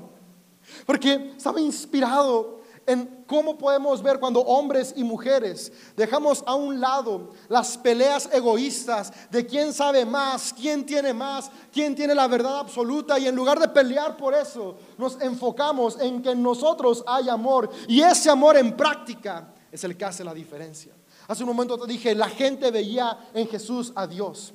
Porque 0.84 1.32
estaba 1.36 1.60
inspirado 1.60 2.60
en 2.86 3.24
cómo 3.26 3.58
podemos 3.58 4.02
ver 4.02 4.20
cuando 4.20 4.40
hombres 4.40 4.92
y 4.96 5.02
mujeres 5.02 5.72
dejamos 5.96 6.44
a 6.46 6.54
un 6.54 6.80
lado 6.80 7.32
las 7.48 7.76
peleas 7.76 8.28
egoístas 8.32 9.12
de 9.30 9.44
quién 9.44 9.72
sabe 9.72 10.04
más, 10.04 10.52
quién 10.52 10.86
tiene 10.86 11.12
más, 11.12 11.50
quién 11.72 11.94
tiene 11.94 12.14
la 12.14 12.28
verdad 12.28 12.60
absoluta 12.60 13.18
y 13.18 13.26
en 13.26 13.34
lugar 13.34 13.58
de 13.58 13.68
pelear 13.68 14.16
por 14.16 14.34
eso, 14.34 14.76
nos 14.98 15.20
enfocamos 15.20 15.98
en 16.00 16.22
que 16.22 16.30
en 16.30 16.42
nosotros 16.42 17.02
hay 17.06 17.28
amor 17.28 17.68
y 17.88 18.02
ese 18.02 18.30
amor 18.30 18.56
en 18.56 18.76
práctica 18.76 19.52
es 19.72 19.82
el 19.82 19.96
que 19.96 20.04
hace 20.04 20.22
la 20.22 20.32
diferencia. 20.32 20.92
Hace 21.28 21.42
un 21.42 21.48
momento 21.48 21.78
te 21.78 21.86
dije, 21.86 22.14
la 22.14 22.28
gente 22.28 22.70
veía 22.70 23.30
en 23.34 23.48
Jesús 23.48 23.92
a 23.94 24.06
Dios. 24.06 24.54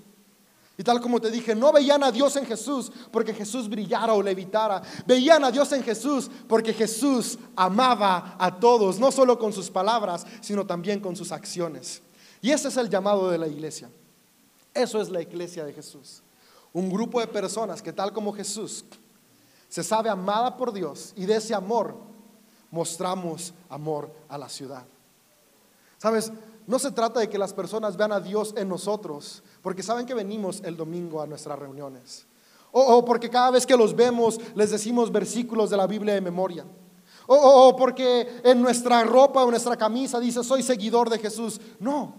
Y 0.77 0.83
tal 0.83 1.01
como 1.01 1.19
te 1.19 1.29
dije, 1.29 1.53
no 1.53 1.71
veían 1.71 2.03
a 2.03 2.11
Dios 2.11 2.35
en 2.37 2.45
Jesús 2.45 2.91
porque 3.11 3.33
Jesús 3.33 3.69
brillara 3.69 4.13
o 4.13 4.23
levitara. 4.23 4.81
Veían 5.05 5.43
a 5.43 5.51
Dios 5.51 5.71
en 5.73 5.83
Jesús 5.83 6.29
porque 6.47 6.73
Jesús 6.73 7.37
amaba 7.55 8.35
a 8.39 8.59
todos, 8.59 8.97
no 8.99 9.11
solo 9.11 9.37
con 9.37 9.53
sus 9.53 9.69
palabras, 9.69 10.25
sino 10.39 10.65
también 10.65 10.99
con 10.99 11.15
sus 11.15 11.31
acciones. 11.31 12.01
Y 12.41 12.51
ese 12.51 12.69
es 12.69 12.77
el 12.77 12.89
llamado 12.89 13.29
de 13.29 13.37
la 13.37 13.47
iglesia. 13.47 13.91
Eso 14.73 15.01
es 15.01 15.09
la 15.09 15.21
iglesia 15.21 15.65
de 15.65 15.73
Jesús. 15.73 16.23
Un 16.73 16.89
grupo 16.89 17.19
de 17.19 17.27
personas 17.27 17.81
que 17.81 17.93
tal 17.93 18.13
como 18.13 18.33
Jesús 18.33 18.85
se 19.67 19.83
sabe 19.83 20.09
amada 20.09 20.57
por 20.57 20.73
Dios 20.73 21.13
y 21.15 21.25
de 21.25 21.35
ese 21.35 21.53
amor 21.53 21.95
mostramos 22.71 23.53
amor 23.69 24.11
a 24.29 24.37
la 24.37 24.49
ciudad. 24.49 24.85
Sabes, 25.97 26.31
no 26.67 26.79
se 26.79 26.91
trata 26.91 27.19
de 27.19 27.29
que 27.29 27.37
las 27.37 27.53
personas 27.53 27.97
vean 27.97 28.11
a 28.11 28.19
Dios 28.19 28.53
en 28.57 28.69
nosotros, 28.69 29.43
porque 29.61 29.83
saben 29.83 30.05
que 30.05 30.13
venimos 30.13 30.61
el 30.63 30.77
domingo 30.77 31.21
a 31.21 31.27
nuestras 31.27 31.57
reuniones. 31.57 32.25
O, 32.71 33.03
porque 33.03 33.29
cada 33.29 33.51
vez 33.51 33.65
que 33.65 33.75
los 33.75 33.95
vemos 33.95 34.39
les 34.55 34.71
decimos 34.71 35.11
versículos 35.11 35.69
de 35.69 35.77
la 35.77 35.87
Biblia 35.87 36.13
de 36.13 36.21
memoria. 36.21 36.65
O, 37.27 37.35
o 37.35 37.75
porque 37.75 38.41
en 38.43 38.61
nuestra 38.61 39.03
ropa 39.03 39.43
o 39.43 39.49
nuestra 39.51 39.75
camisa 39.75 40.19
dice 40.19 40.43
soy 40.43 40.63
seguidor 40.63 41.09
de 41.09 41.19
Jesús. 41.19 41.59
No, 41.79 42.15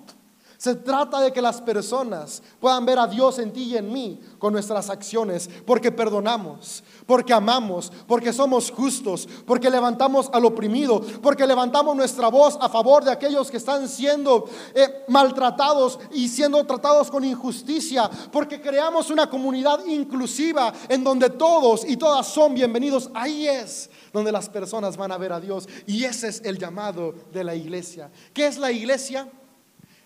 se 0.62 0.76
trata 0.76 1.20
de 1.20 1.32
que 1.32 1.42
las 1.42 1.60
personas 1.60 2.40
puedan 2.60 2.86
ver 2.86 2.96
a 2.96 3.08
Dios 3.08 3.40
en 3.40 3.52
ti 3.52 3.64
y 3.64 3.76
en 3.76 3.92
mí 3.92 4.20
con 4.38 4.52
nuestras 4.52 4.90
acciones, 4.90 5.50
porque 5.66 5.90
perdonamos, 5.90 6.84
porque 7.04 7.32
amamos, 7.32 7.90
porque 8.06 8.32
somos 8.32 8.70
justos, 8.70 9.28
porque 9.44 9.68
levantamos 9.68 10.30
al 10.32 10.44
oprimido, 10.44 11.00
porque 11.20 11.48
levantamos 11.48 11.96
nuestra 11.96 12.28
voz 12.28 12.56
a 12.60 12.68
favor 12.68 13.02
de 13.02 13.10
aquellos 13.10 13.50
que 13.50 13.56
están 13.56 13.88
siendo 13.88 14.48
eh, 14.72 15.02
maltratados 15.08 15.98
y 16.12 16.28
siendo 16.28 16.64
tratados 16.64 17.10
con 17.10 17.24
injusticia, 17.24 18.08
porque 18.30 18.60
creamos 18.60 19.10
una 19.10 19.28
comunidad 19.28 19.84
inclusiva 19.84 20.72
en 20.88 21.02
donde 21.02 21.30
todos 21.30 21.84
y 21.84 21.96
todas 21.96 22.28
son 22.28 22.54
bienvenidos. 22.54 23.10
Ahí 23.14 23.48
es 23.48 23.90
donde 24.12 24.30
las 24.30 24.48
personas 24.48 24.96
van 24.96 25.10
a 25.10 25.18
ver 25.18 25.32
a 25.32 25.40
Dios 25.40 25.68
y 25.88 26.04
ese 26.04 26.28
es 26.28 26.40
el 26.44 26.56
llamado 26.56 27.16
de 27.32 27.42
la 27.42 27.56
iglesia. 27.56 28.12
¿Qué 28.32 28.46
es 28.46 28.58
la 28.58 28.70
iglesia? 28.70 29.28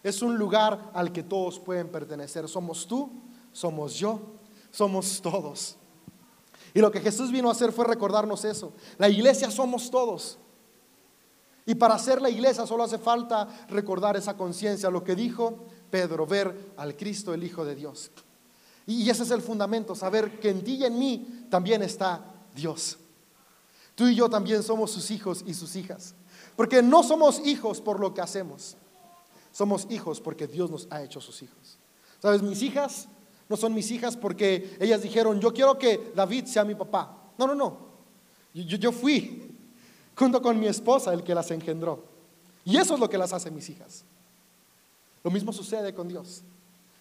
Es 0.07 0.23
un 0.23 0.39
lugar 0.39 0.93
al 0.95 1.11
que 1.11 1.25
todos 1.25 1.59
pueden 1.59 1.89
pertenecer. 1.89 2.49
Somos 2.49 2.87
tú, 2.87 3.11
somos 3.51 3.95
yo, 3.95 4.21
somos 4.71 5.21
todos. 5.21 5.75
Y 6.73 6.81
lo 6.81 6.93
que 6.93 7.01
Jesús 7.01 7.33
vino 7.33 7.49
a 7.49 7.53
hacer 7.53 7.73
fue 7.73 7.85
recordarnos 7.85 8.45
eso. 8.45 8.73
La 8.99 9.09
iglesia 9.09 9.51
somos 9.51 9.91
todos. 9.91 10.39
Y 11.65 11.75
para 11.75 11.99
ser 11.99 12.23
la 12.23 12.31
iglesia 12.31 12.69
solo 12.69 12.85
hace 12.85 12.99
falta 12.99 13.49
recordar 13.69 14.17
esa 14.17 14.37
conciencia, 14.37 14.91
lo 14.91 15.03
que 15.03 15.17
dijo 15.17 15.65
Pedro, 15.91 16.25
ver 16.25 16.73
al 16.77 16.97
Cristo, 16.97 17.35
el 17.35 17.43
Hijo 17.43 17.65
de 17.65 17.75
Dios. 17.75 18.13
Y 18.87 19.11
ese 19.11 19.25
es 19.25 19.33
el 19.33 19.43
fundamento, 19.43 19.97
saber 19.97 20.39
que 20.39 20.51
en 20.51 20.63
ti 20.63 20.75
y 20.77 20.85
en 20.85 20.97
mí 20.97 21.47
también 21.51 21.83
está 21.83 22.25
Dios. 22.55 22.97
Tú 23.97 24.07
y 24.07 24.15
yo 24.15 24.31
también 24.31 24.63
somos 24.63 24.93
sus 24.93 25.11
hijos 25.11 25.43
y 25.45 25.53
sus 25.53 25.75
hijas. 25.75 26.15
Porque 26.55 26.81
no 26.81 27.03
somos 27.03 27.45
hijos 27.45 27.81
por 27.81 27.99
lo 27.99 28.15
que 28.15 28.21
hacemos. 28.21 28.77
Somos 29.57 29.87
hijos 29.89 30.21
porque 30.21 30.47
Dios 30.47 30.71
nos 30.71 30.87
ha 30.91 31.03
hecho 31.03 31.19
sus 31.19 31.41
hijos. 31.41 31.79
¿Sabes? 32.21 32.43
Mis 32.43 32.61
hijas 32.61 33.09
no 33.49 33.57
son 33.57 33.73
mis 33.73 33.91
hijas 33.91 34.15
porque 34.15 34.77
ellas 34.79 35.01
dijeron, 35.01 35.41
yo 35.41 35.55
quiero 35.55 35.79
que 35.79 36.13
David 36.15 36.45
sea 36.45 36.63
mi 36.63 36.75
papá. 36.75 37.17
No, 37.39 37.47
no, 37.47 37.55
no. 37.55 37.79
Yo, 38.53 38.93
fui 38.93 39.51
junto 40.15 40.43
con 40.43 40.61
mi 40.61 40.67
esposa 40.67 41.15
el 41.15 41.25
que 41.25 41.35
las 41.35 41.51
engendró. 41.53 42.05
Y 42.67 42.77
eso 42.77 42.93
es 42.93 43.01
lo 43.01 43.09
que 43.09 43.17
las 43.17 43.33
hace 43.33 43.51
mis 43.51 43.71
hijas. 43.71 44.05
Lo 45.25 45.31
mismo 45.31 45.55
sucede 45.55 45.95
con 45.95 46.07
Dios. 46.07 46.43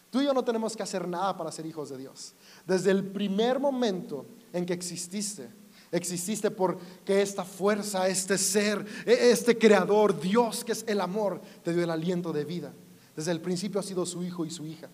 Tú 0.09 0.21
y 0.21 0.23
yo 0.23 0.33
no 0.33 0.45
tenemos 0.45 0.77
que 0.77 0.83
hacer 0.83 1.09
nada 1.09 1.35
para 1.35 1.51
ser 1.51 1.65
hijos 1.65 1.89
de 1.89 1.97
Dios. 1.97 2.35
Desde 2.65 2.91
el 2.91 3.03
primer 3.03 3.59
momento 3.59 4.25
en 4.53 4.65
que 4.65 4.71
exististe, 4.71 5.49
Exististe 5.91 6.51
porque 6.51 7.21
esta 7.21 7.43
fuerza, 7.43 8.07
este 8.07 8.37
ser, 8.37 8.85
e, 9.05 9.31
este 9.31 9.57
creador, 9.57 10.19
Dios 10.19 10.63
que 10.63 10.71
es 10.71 10.83
el 10.87 10.99
amor, 10.99 11.41
te 11.63 11.73
dio 11.73 11.83
el 11.83 11.89
aliento 11.89 12.33
de 12.33 12.45
vida. 12.45 12.73
Desde 13.15 13.31
el 13.31 13.41
principio 13.41 13.79
ha 13.79 13.83
sido 13.83 14.05
su 14.05 14.23
hijo 14.23 14.45
y 14.45 14.51
su 14.51 14.65
hija. 14.65 14.89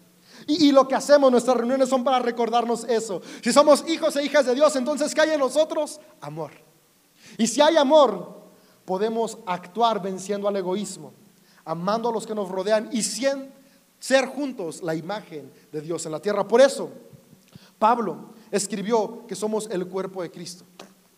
Y, 0.47 0.71
lo 0.71 0.87
que 0.87 0.95
hacemos, 0.95 1.31
nuestras 1.31 1.57
reuniones 1.57 1.89
son 1.89 2.03
para 2.03 2.19
recordarnos 2.19 2.83
eso. 2.85 3.21
Si 3.43 3.53
somos 3.53 3.87
hijos 3.87 4.15
e 4.15 4.23
hijas 4.23 4.45
de 4.45 4.55
Dios, 4.55 4.75
entonces 4.75 5.13
¿qué 5.13 5.21
hay 5.21 5.31
en 5.31 5.39
nosotros? 5.39 5.99
Amor. 6.19 6.51
Y 7.37 7.47
si 7.47 7.61
hay 7.61 7.77
amor, 7.77 8.41
podemos 8.85 9.37
actuar 9.45 10.01
venciendo 10.01 10.47
al 10.47 10.55
egoísmo, 10.55 11.13
amando 11.63 12.09
a 12.09 12.11
los 12.11 12.25
que 12.25 12.35
nos 12.35 12.49
rodean 12.49 12.89
y 12.91 13.03
ser 13.03 14.25
juntos 14.27 14.81
la 14.81 14.95
imagen 14.95 15.51
de 15.71 15.81
Dios 15.81 16.05
en 16.05 16.11
la 16.11 16.19
tierra. 16.19 16.47
Por 16.47 16.61
eso, 16.61 16.89
Pablo 17.77 18.33
escribió 18.51 19.25
que 19.27 19.35
somos 19.35 19.69
el 19.71 19.87
cuerpo 19.87 20.21
de 20.21 20.29
Cristo, 20.29 20.65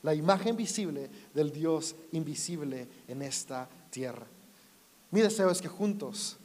la 0.04 0.13
imagen 0.13 0.56
visible 0.56 1.10
del 1.34 1.52
Dios 1.52 1.96
invisible 2.12 2.88
en 3.08 3.22
esta 3.22 3.67
tierra. 3.89 4.26
Mi 5.12 5.22
deseo 5.22 5.50
es 5.50 5.62
que 5.62 5.67
juntos 5.67 6.38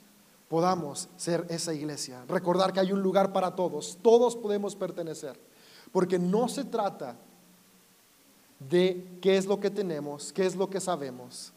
podamos 0.48 1.08
ser 1.16 1.46
esa 1.50 1.74
iglesia, 1.74 2.24
recordar 2.26 2.72
que 2.72 2.80
hay 2.80 2.92
un 2.92 3.02
lugar 3.02 3.32
para 3.32 3.54
todos, 3.54 3.98
todos 4.02 4.34
podemos 4.34 4.74
pertenecer, 4.74 5.38
porque 5.92 6.18
no 6.18 6.48
se 6.48 6.64
trata 6.64 7.16
de 8.58 9.18
qué 9.20 9.36
es 9.36 9.46
lo 9.46 9.60
que 9.60 9.70
tenemos, 9.70 10.32
qué 10.32 10.46
es 10.46 10.56
lo 10.56 10.68
que 10.68 10.80
sabemos, 10.80 11.52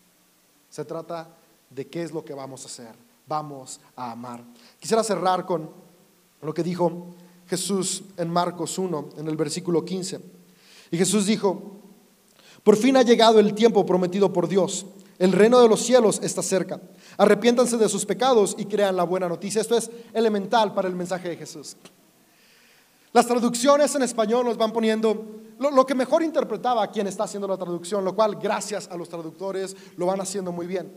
se 0.70 0.86
trata 0.86 1.30
de 1.70 1.88
qué 1.88 2.04
es 2.04 2.12
lo 2.12 2.24
que 2.24 2.34
vamos 2.34 2.64
a 2.64 2.68
hacer, 2.68 2.96
vamos 3.28 3.80
a 3.96 4.12
amar. 4.12 4.44
Quisiera 4.80 5.04
cerrar 5.04 5.46
con 5.46 5.70
lo 6.42 6.54
que 6.54 6.64
dijo 6.64 7.08
Jesús 7.52 8.04
en 8.16 8.30
Marcos 8.30 8.78
1, 8.78 9.10
en 9.18 9.28
el 9.28 9.36
versículo 9.36 9.84
15. 9.84 10.22
Y 10.90 10.98
Jesús 10.98 11.26
dijo, 11.26 11.82
por 12.64 12.78
fin 12.78 12.96
ha 12.96 13.02
llegado 13.02 13.42
el 13.42 13.54
tiempo 13.54 13.86
prometido 13.86 14.32
por 14.32 14.48
Dios. 14.48 14.86
El 15.20 15.34
reino 15.34 15.60
de 15.60 15.68
los 15.68 15.82
cielos 15.82 16.22
está 16.24 16.42
cerca. 16.42 16.80
Arrepiéntanse 17.18 17.76
de 17.76 17.90
sus 17.90 18.06
pecados 18.06 18.56
y 18.58 18.68
crean 18.68 18.96
la 18.96 19.04
buena 19.04 19.28
noticia. 19.28 19.60
Esto 19.60 19.76
es 19.76 19.92
elemental 20.14 20.74
para 20.74 20.88
el 20.88 20.96
mensaje 20.96 21.28
de 21.28 21.36
Jesús. 21.36 21.76
Las 23.12 23.28
traducciones 23.28 23.94
en 23.96 24.04
español 24.04 24.46
nos 24.46 24.56
van 24.56 24.72
poniendo 24.72 25.42
lo, 25.60 25.86
que 25.86 25.94
mejor 25.94 26.24
interpretaba 26.24 26.90
quien 26.90 27.08
está 27.08 27.26
haciendo 27.26 27.50
la 27.50 27.58
traducción, 27.58 28.06
lo 28.06 28.16
cual 28.16 28.38
gracias 28.38 28.88
a 28.90 28.96
los 28.96 29.10
traductores 29.10 29.76
lo 29.98 30.06
van 30.06 30.22
haciendo 30.22 30.54
muy 30.54 30.68
bien. 30.68 30.90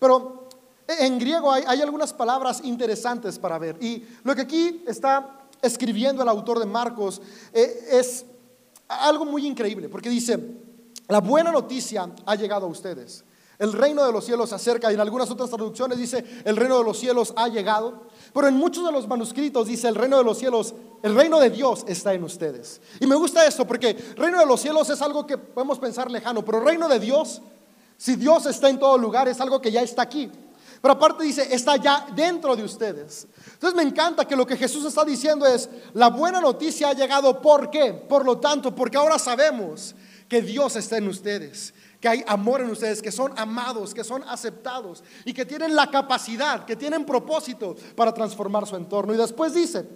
Pero 0.00 0.48
en 0.88 1.16
griego 1.20 1.52
hay, 1.52 1.62
hay 1.64 1.80
algunas 1.80 2.12
palabras 2.12 2.60
interesantes 2.64 3.38
para 3.38 3.56
ver. 3.60 3.76
Y 3.80 4.04
lo 4.24 4.34
que 4.34 4.40
aquí 4.40 4.82
está 4.88 5.38
escribiendo 5.62 6.22
el 6.22 6.28
autor 6.28 6.58
de 6.58 6.66
Marcos 6.66 7.22
eh, 7.52 7.86
es 7.92 8.26
algo 8.88 9.24
muy 9.24 9.46
increíble, 9.46 9.88
porque 9.88 10.10
dice, 10.10 10.38
la 11.08 11.20
buena 11.20 11.50
noticia 11.50 12.10
ha 12.26 12.34
llegado 12.34 12.66
a 12.66 12.68
ustedes. 12.68 13.24
El 13.58 13.72
reino 13.72 14.04
de 14.04 14.10
los 14.10 14.24
cielos 14.24 14.48
se 14.48 14.56
acerca 14.56 14.90
y 14.90 14.94
en 14.94 15.00
algunas 15.00 15.30
otras 15.30 15.48
traducciones 15.48 15.96
dice, 15.96 16.24
el 16.44 16.56
reino 16.56 16.78
de 16.78 16.84
los 16.84 16.98
cielos 16.98 17.32
ha 17.36 17.46
llegado. 17.46 18.08
Pero 18.34 18.48
en 18.48 18.56
muchos 18.56 18.84
de 18.84 18.90
los 18.90 19.06
manuscritos 19.06 19.68
dice, 19.68 19.86
el 19.86 19.94
reino 19.94 20.18
de 20.18 20.24
los 20.24 20.36
cielos, 20.36 20.74
el 21.00 21.14
reino 21.14 21.38
de 21.38 21.50
Dios 21.50 21.84
está 21.86 22.12
en 22.12 22.24
ustedes. 22.24 22.80
Y 22.98 23.06
me 23.06 23.14
gusta 23.14 23.46
esto 23.46 23.64
porque 23.64 23.94
reino 24.16 24.40
de 24.40 24.46
los 24.46 24.60
cielos 24.60 24.90
es 24.90 25.00
algo 25.00 25.26
que 25.26 25.38
podemos 25.38 25.78
pensar 25.78 26.10
lejano, 26.10 26.44
pero 26.44 26.58
reino 26.58 26.88
de 26.88 26.98
Dios, 26.98 27.40
si 27.96 28.16
Dios 28.16 28.46
está 28.46 28.68
en 28.68 28.80
todo 28.80 28.98
lugar, 28.98 29.28
es 29.28 29.40
algo 29.40 29.60
que 29.60 29.70
ya 29.70 29.82
está 29.82 30.02
aquí. 30.02 30.28
Pero 30.80 30.94
aparte 30.94 31.22
dice, 31.22 31.54
está 31.54 31.76
ya 31.76 32.06
dentro 32.16 32.56
de 32.56 32.64
ustedes. 32.64 33.28
Entonces 33.62 33.80
me 33.80 33.88
encanta 33.88 34.24
que 34.24 34.34
lo 34.34 34.44
que 34.44 34.56
Jesús 34.56 34.84
está 34.84 35.04
diciendo 35.04 35.46
es, 35.46 35.68
la 35.94 36.10
buena 36.10 36.40
noticia 36.40 36.88
ha 36.88 36.94
llegado, 36.94 37.40
¿por 37.40 37.70
qué? 37.70 37.92
Por 37.92 38.24
lo 38.24 38.38
tanto, 38.38 38.74
porque 38.74 38.96
ahora 38.96 39.20
sabemos 39.20 39.94
que 40.28 40.42
Dios 40.42 40.74
está 40.74 40.96
en 40.96 41.06
ustedes, 41.06 41.72
que 42.00 42.08
hay 42.08 42.24
amor 42.26 42.62
en 42.62 42.70
ustedes, 42.70 43.00
que 43.00 43.12
son 43.12 43.32
amados, 43.38 43.94
que 43.94 44.02
son 44.02 44.24
aceptados 44.24 45.04
y 45.24 45.32
que 45.32 45.46
tienen 45.46 45.76
la 45.76 45.88
capacidad, 45.92 46.64
que 46.64 46.74
tienen 46.74 47.06
propósito 47.06 47.76
para 47.94 48.12
transformar 48.12 48.66
su 48.66 48.74
entorno. 48.74 49.14
Y 49.14 49.16
después 49.16 49.54
dice, 49.54 49.86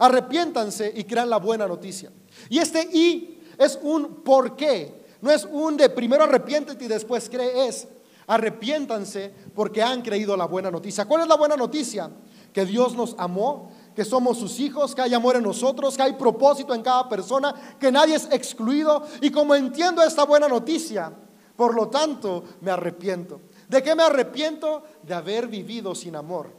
arrepiéntanse 0.00 0.92
y 0.92 1.04
crean 1.04 1.30
la 1.30 1.36
buena 1.36 1.68
noticia. 1.68 2.10
Y 2.48 2.58
este 2.58 2.82
y 2.82 3.40
es 3.58 3.78
un 3.80 4.24
por 4.24 4.56
qué 4.56 5.04
No 5.20 5.30
es 5.30 5.44
un 5.48 5.76
de 5.76 5.88
primero 5.88 6.24
arrepiéntete 6.24 6.84
y 6.84 6.88
después 6.88 7.30
cree, 7.30 7.68
es 7.68 7.86
arrepiéntanse 8.26 9.32
porque 9.54 9.84
han 9.84 10.02
creído 10.02 10.36
la 10.36 10.46
buena 10.46 10.72
noticia. 10.72 11.04
¿Cuál 11.04 11.22
es 11.22 11.28
la 11.28 11.36
buena 11.36 11.56
noticia? 11.56 12.10
Que 12.54 12.64
Dios 12.64 12.94
nos 12.94 13.16
amó, 13.18 13.68
que 13.94 14.04
somos 14.04 14.38
sus 14.38 14.60
hijos, 14.60 14.94
que 14.94 15.02
hay 15.02 15.12
amor 15.12 15.36
en 15.36 15.42
nosotros, 15.42 15.96
que 15.96 16.04
hay 16.04 16.12
propósito 16.14 16.72
en 16.72 16.82
cada 16.82 17.08
persona, 17.08 17.52
que 17.78 17.92
nadie 17.92 18.14
es 18.14 18.28
excluido. 18.30 19.02
Y 19.20 19.30
como 19.30 19.54
entiendo 19.56 20.02
esta 20.02 20.24
buena 20.24 20.48
noticia, 20.48 21.12
por 21.56 21.74
lo 21.74 21.88
tanto 21.88 22.44
me 22.60 22.70
arrepiento. 22.70 23.40
¿De 23.68 23.82
qué 23.82 23.94
me 23.94 24.04
arrepiento? 24.04 24.84
De 25.02 25.14
haber 25.14 25.48
vivido 25.48 25.96
sin 25.96 26.14
amor, 26.14 26.52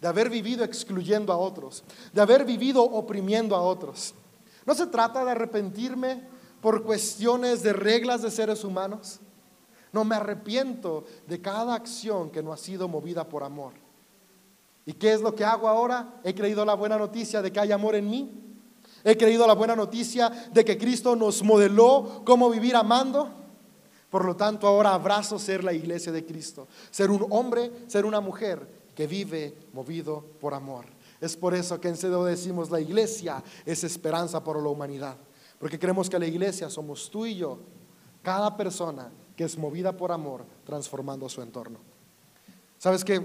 de 0.00 0.08
haber 0.08 0.30
vivido 0.30 0.64
excluyendo 0.64 1.32
a 1.32 1.36
otros, 1.36 1.84
de 2.14 2.20
haber 2.20 2.46
vivido 2.46 2.82
oprimiendo 2.82 3.54
a 3.54 3.60
otros. 3.60 4.14
No 4.64 4.74
se 4.74 4.86
trata 4.86 5.24
de 5.24 5.32
arrepentirme 5.32 6.26
por 6.62 6.82
cuestiones 6.82 7.62
de 7.62 7.74
reglas 7.74 8.22
de 8.22 8.30
seres 8.30 8.64
humanos. 8.64 9.20
No 9.92 10.04
me 10.04 10.16
arrepiento 10.16 11.04
de 11.26 11.42
cada 11.42 11.74
acción 11.74 12.30
que 12.30 12.42
no 12.42 12.54
ha 12.54 12.56
sido 12.56 12.88
movida 12.88 13.28
por 13.28 13.44
amor. 13.44 13.81
¿Y 14.84 14.94
qué 14.94 15.12
es 15.12 15.20
lo 15.20 15.34
que 15.34 15.44
hago 15.44 15.68
ahora? 15.68 16.20
He 16.24 16.34
creído 16.34 16.64
la 16.64 16.74
buena 16.74 16.98
noticia 16.98 17.40
de 17.40 17.52
que 17.52 17.60
hay 17.60 17.72
amor 17.72 17.94
en 17.94 18.10
mí. 18.10 18.30
He 19.04 19.16
creído 19.16 19.46
la 19.46 19.54
buena 19.54 19.76
noticia 19.76 20.28
de 20.52 20.64
que 20.64 20.78
Cristo 20.78 21.16
nos 21.16 21.42
modeló 21.42 22.22
cómo 22.24 22.50
vivir 22.50 22.76
amando. 22.76 23.30
Por 24.10 24.24
lo 24.24 24.36
tanto, 24.36 24.66
ahora 24.66 24.94
abrazo 24.94 25.38
ser 25.38 25.64
la 25.64 25.72
iglesia 25.72 26.12
de 26.12 26.24
Cristo. 26.24 26.68
Ser 26.90 27.10
un 27.10 27.26
hombre, 27.30 27.70
ser 27.86 28.04
una 28.04 28.20
mujer 28.20 28.68
que 28.94 29.06
vive 29.06 29.56
movido 29.72 30.24
por 30.40 30.54
amor. 30.54 30.86
Es 31.20 31.36
por 31.36 31.54
eso 31.54 31.80
que 31.80 31.88
en 31.88 31.96
CEDO 31.96 32.24
decimos 32.24 32.70
la 32.70 32.80
iglesia 32.80 33.42
es 33.64 33.84
esperanza 33.84 34.42
para 34.42 34.60
la 34.60 34.68
humanidad. 34.68 35.16
Porque 35.58 35.78
creemos 35.78 36.10
que 36.10 36.18
la 36.18 36.26
iglesia 36.26 36.68
somos 36.68 37.08
tú 37.08 37.24
y 37.24 37.36
yo, 37.36 37.60
cada 38.22 38.56
persona 38.56 39.10
que 39.36 39.44
es 39.44 39.56
movida 39.56 39.96
por 39.96 40.12
amor, 40.12 40.44
transformando 40.64 41.28
su 41.28 41.40
entorno. 41.40 41.78
¿Sabes 42.78 43.04
qué? 43.04 43.24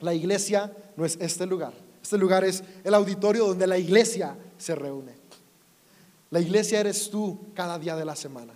La 0.00 0.14
iglesia 0.14 0.72
no 0.96 1.04
es 1.04 1.16
este 1.20 1.46
lugar. 1.46 1.72
Este 2.02 2.16
lugar 2.16 2.44
es 2.44 2.62
el 2.82 2.94
auditorio 2.94 3.46
donde 3.46 3.66
la 3.66 3.78
iglesia 3.78 4.36
se 4.58 4.74
reúne. 4.74 5.14
La 6.30 6.40
iglesia 6.40 6.80
eres 6.80 7.10
tú 7.10 7.52
cada 7.54 7.78
día 7.78 7.96
de 7.96 8.04
la 8.04 8.16
semana. 8.16 8.54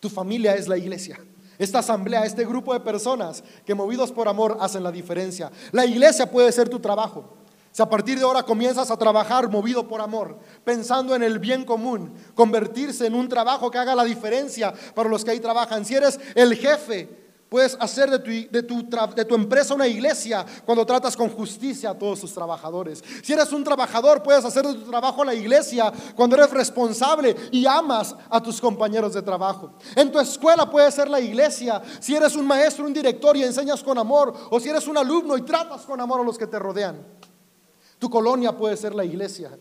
Tu 0.00 0.08
familia 0.08 0.54
es 0.54 0.68
la 0.68 0.76
iglesia. 0.76 1.18
Esta 1.58 1.80
asamblea, 1.80 2.24
este 2.24 2.44
grupo 2.44 2.72
de 2.72 2.80
personas 2.80 3.42
que 3.66 3.74
movidos 3.74 4.12
por 4.12 4.28
amor 4.28 4.58
hacen 4.60 4.84
la 4.84 4.92
diferencia. 4.92 5.50
La 5.72 5.84
iglesia 5.84 6.30
puede 6.30 6.52
ser 6.52 6.68
tu 6.68 6.78
trabajo. 6.78 7.34
Si 7.72 7.82
a 7.82 7.88
partir 7.88 8.18
de 8.18 8.24
ahora 8.24 8.42
comienzas 8.42 8.90
a 8.90 8.96
trabajar 8.96 9.48
movido 9.48 9.86
por 9.88 10.00
amor, 10.00 10.38
pensando 10.64 11.14
en 11.14 11.22
el 11.22 11.38
bien 11.38 11.64
común, 11.64 12.12
convertirse 12.34 13.06
en 13.06 13.14
un 13.14 13.28
trabajo 13.28 13.70
que 13.70 13.78
haga 13.78 13.94
la 13.94 14.04
diferencia 14.04 14.72
para 14.94 15.08
los 15.08 15.24
que 15.24 15.32
ahí 15.32 15.40
trabajan. 15.40 15.84
Si 15.84 15.94
eres 15.94 16.18
el 16.34 16.54
jefe, 16.54 17.08
puedes 17.48 17.76
hacer 17.80 18.10
de 18.10 18.18
tu, 18.18 18.50
de 18.50 18.62
tu, 18.62 18.88
de 19.14 19.24
tu 19.24 19.34
empresa 19.34 19.74
una 19.74 19.86
iglesia 19.86 20.44
cuando 20.64 20.84
tratas 20.84 21.16
con 21.16 21.28
justicia 21.30 21.90
a 21.90 21.98
todos 21.98 22.20
tus 22.20 22.32
trabajadores. 22.32 23.02
Si 23.22 23.32
eres 23.32 23.52
un 23.52 23.64
trabajador, 23.64 24.22
puedes 24.22 24.44
hacer 24.44 24.66
de 24.66 24.74
tu 24.74 24.90
trabajo 24.90 25.24
la 25.24 25.34
iglesia 25.34 25.92
cuando 26.14 26.36
eres 26.36 26.50
responsable 26.50 27.34
y 27.50 27.66
amas 27.66 28.14
a 28.30 28.42
tus 28.42 28.60
compañeros 28.60 29.14
de 29.14 29.22
trabajo. 29.22 29.72
En 29.96 30.12
tu 30.12 30.18
escuela 30.18 30.68
puedes 30.70 30.94
ser 30.94 31.08
la 31.08 31.20
iglesia 31.20 31.82
si 32.00 32.14
eres 32.14 32.36
un 32.36 32.46
maestro, 32.46 32.84
un 32.84 32.92
director 32.92 33.36
y 33.36 33.42
enseñas 33.42 33.82
con 33.82 33.98
amor, 33.98 34.34
o 34.50 34.60
si 34.60 34.68
eres 34.68 34.86
un 34.86 34.96
alumno 34.96 35.36
y 35.36 35.42
tratas 35.42 35.82
con 35.82 36.00
amor 36.00 36.20
a 36.20 36.24
los 36.24 36.38
que 36.38 36.46
te 36.46 36.58
rodean. 36.58 37.04
Tu 37.98 38.08
colonia 38.08 38.56
puede 38.56 38.76
ser 38.76 38.94
la 38.94 39.04
iglesia. 39.04 39.58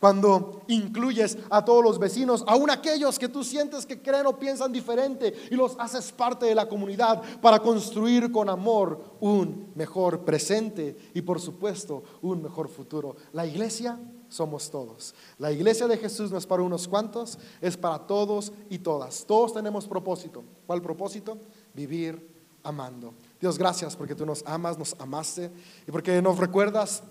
Cuando 0.00 0.62
incluyes 0.68 1.36
a 1.50 1.62
todos 1.62 1.84
los 1.84 1.98
vecinos, 1.98 2.42
aún 2.46 2.70
aquellos 2.70 3.18
que 3.18 3.28
tú 3.28 3.44
sientes 3.44 3.84
que 3.84 4.00
creen 4.00 4.26
o 4.26 4.38
piensan 4.38 4.72
diferente 4.72 5.34
y 5.50 5.54
los 5.54 5.76
haces 5.78 6.10
parte 6.10 6.46
de 6.46 6.54
la 6.54 6.66
comunidad 6.66 7.22
para 7.42 7.58
construir 7.58 8.32
con 8.32 8.48
amor 8.48 9.16
un 9.20 9.70
mejor 9.74 10.24
presente 10.24 10.96
y 11.12 11.20
por 11.20 11.38
supuesto 11.38 12.02
un 12.22 12.42
mejor 12.42 12.70
futuro. 12.70 13.14
La 13.34 13.44
iglesia 13.44 14.00
somos 14.30 14.70
todos. 14.70 15.14
La 15.36 15.52
iglesia 15.52 15.86
de 15.86 15.98
Jesús 15.98 16.30
no 16.30 16.38
es 16.38 16.46
para 16.46 16.62
unos 16.62 16.88
cuantos, 16.88 17.38
es 17.60 17.76
para 17.76 17.98
todos 17.98 18.54
y 18.70 18.78
todas. 18.78 19.26
Todos 19.26 19.52
tenemos 19.52 19.86
propósito. 19.86 20.42
¿Cuál 20.66 20.80
propósito? 20.80 21.36
Vivir 21.74 22.26
amando. 22.62 23.12
Dios, 23.38 23.58
gracias 23.58 23.96
porque 23.96 24.14
tú 24.14 24.24
nos 24.24 24.42
amas, 24.46 24.78
nos 24.78 24.98
amaste 24.98 25.50
y 25.86 25.90
porque 25.90 26.22
nos 26.22 26.38
recuerdas 26.38 27.02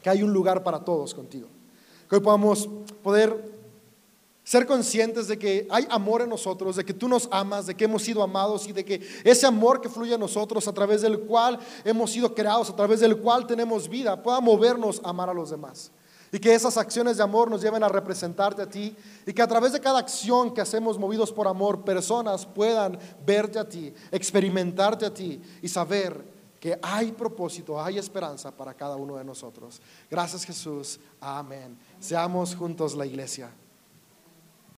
que 0.00 0.08
hay 0.08 0.22
un 0.22 0.32
lugar 0.32 0.62
para 0.62 0.82
todos 0.82 1.12
contigo. 1.12 1.48
Que 2.14 2.18
hoy 2.18 2.22
podamos 2.22 2.68
poder 3.02 3.52
ser 4.44 4.68
conscientes 4.68 5.26
de 5.26 5.36
que 5.36 5.66
hay 5.68 5.84
amor 5.90 6.22
en 6.22 6.28
nosotros, 6.28 6.76
de 6.76 6.84
que 6.84 6.94
tú 6.94 7.08
nos 7.08 7.28
amas, 7.32 7.66
de 7.66 7.74
que 7.74 7.86
hemos 7.86 8.04
sido 8.04 8.22
amados 8.22 8.68
y 8.68 8.72
de 8.72 8.84
que 8.84 9.04
ese 9.24 9.48
amor 9.48 9.80
que 9.80 9.88
fluye 9.88 10.14
en 10.14 10.20
nosotros, 10.20 10.68
a 10.68 10.72
través 10.72 11.02
del 11.02 11.18
cual 11.18 11.58
hemos 11.84 12.12
sido 12.12 12.32
creados, 12.32 12.70
a 12.70 12.76
través 12.76 13.00
del 13.00 13.16
cual 13.16 13.48
tenemos 13.48 13.88
vida, 13.88 14.22
pueda 14.22 14.38
movernos 14.38 15.00
a 15.02 15.08
amar 15.08 15.28
a 15.28 15.34
los 15.34 15.50
demás. 15.50 15.90
Y 16.30 16.38
que 16.38 16.54
esas 16.54 16.76
acciones 16.76 17.16
de 17.16 17.24
amor 17.24 17.50
nos 17.50 17.60
lleven 17.60 17.82
a 17.82 17.88
representarte 17.88 18.62
a 18.62 18.70
ti. 18.70 18.94
Y 19.26 19.32
que 19.32 19.42
a 19.42 19.48
través 19.48 19.72
de 19.72 19.80
cada 19.80 19.98
acción 19.98 20.54
que 20.54 20.60
hacemos 20.60 20.96
movidos 20.96 21.32
por 21.32 21.48
amor, 21.48 21.82
personas 21.82 22.46
puedan 22.46 22.96
verte 23.26 23.58
a 23.58 23.68
ti, 23.68 23.92
experimentarte 24.12 25.04
a 25.04 25.12
ti 25.12 25.42
y 25.62 25.66
saber 25.66 26.32
que 26.64 26.78
hay 26.80 27.12
propósito, 27.12 27.78
hay 27.78 27.98
esperanza 27.98 28.50
para 28.50 28.72
cada 28.72 28.96
uno 28.96 29.16
de 29.16 29.24
nosotros. 29.24 29.82
Gracias 30.10 30.44
Jesús. 30.44 30.98
Amén. 31.20 31.76
Seamos 32.04 32.54
juntos 32.54 32.96
la 32.96 33.06
iglesia. 33.06 33.50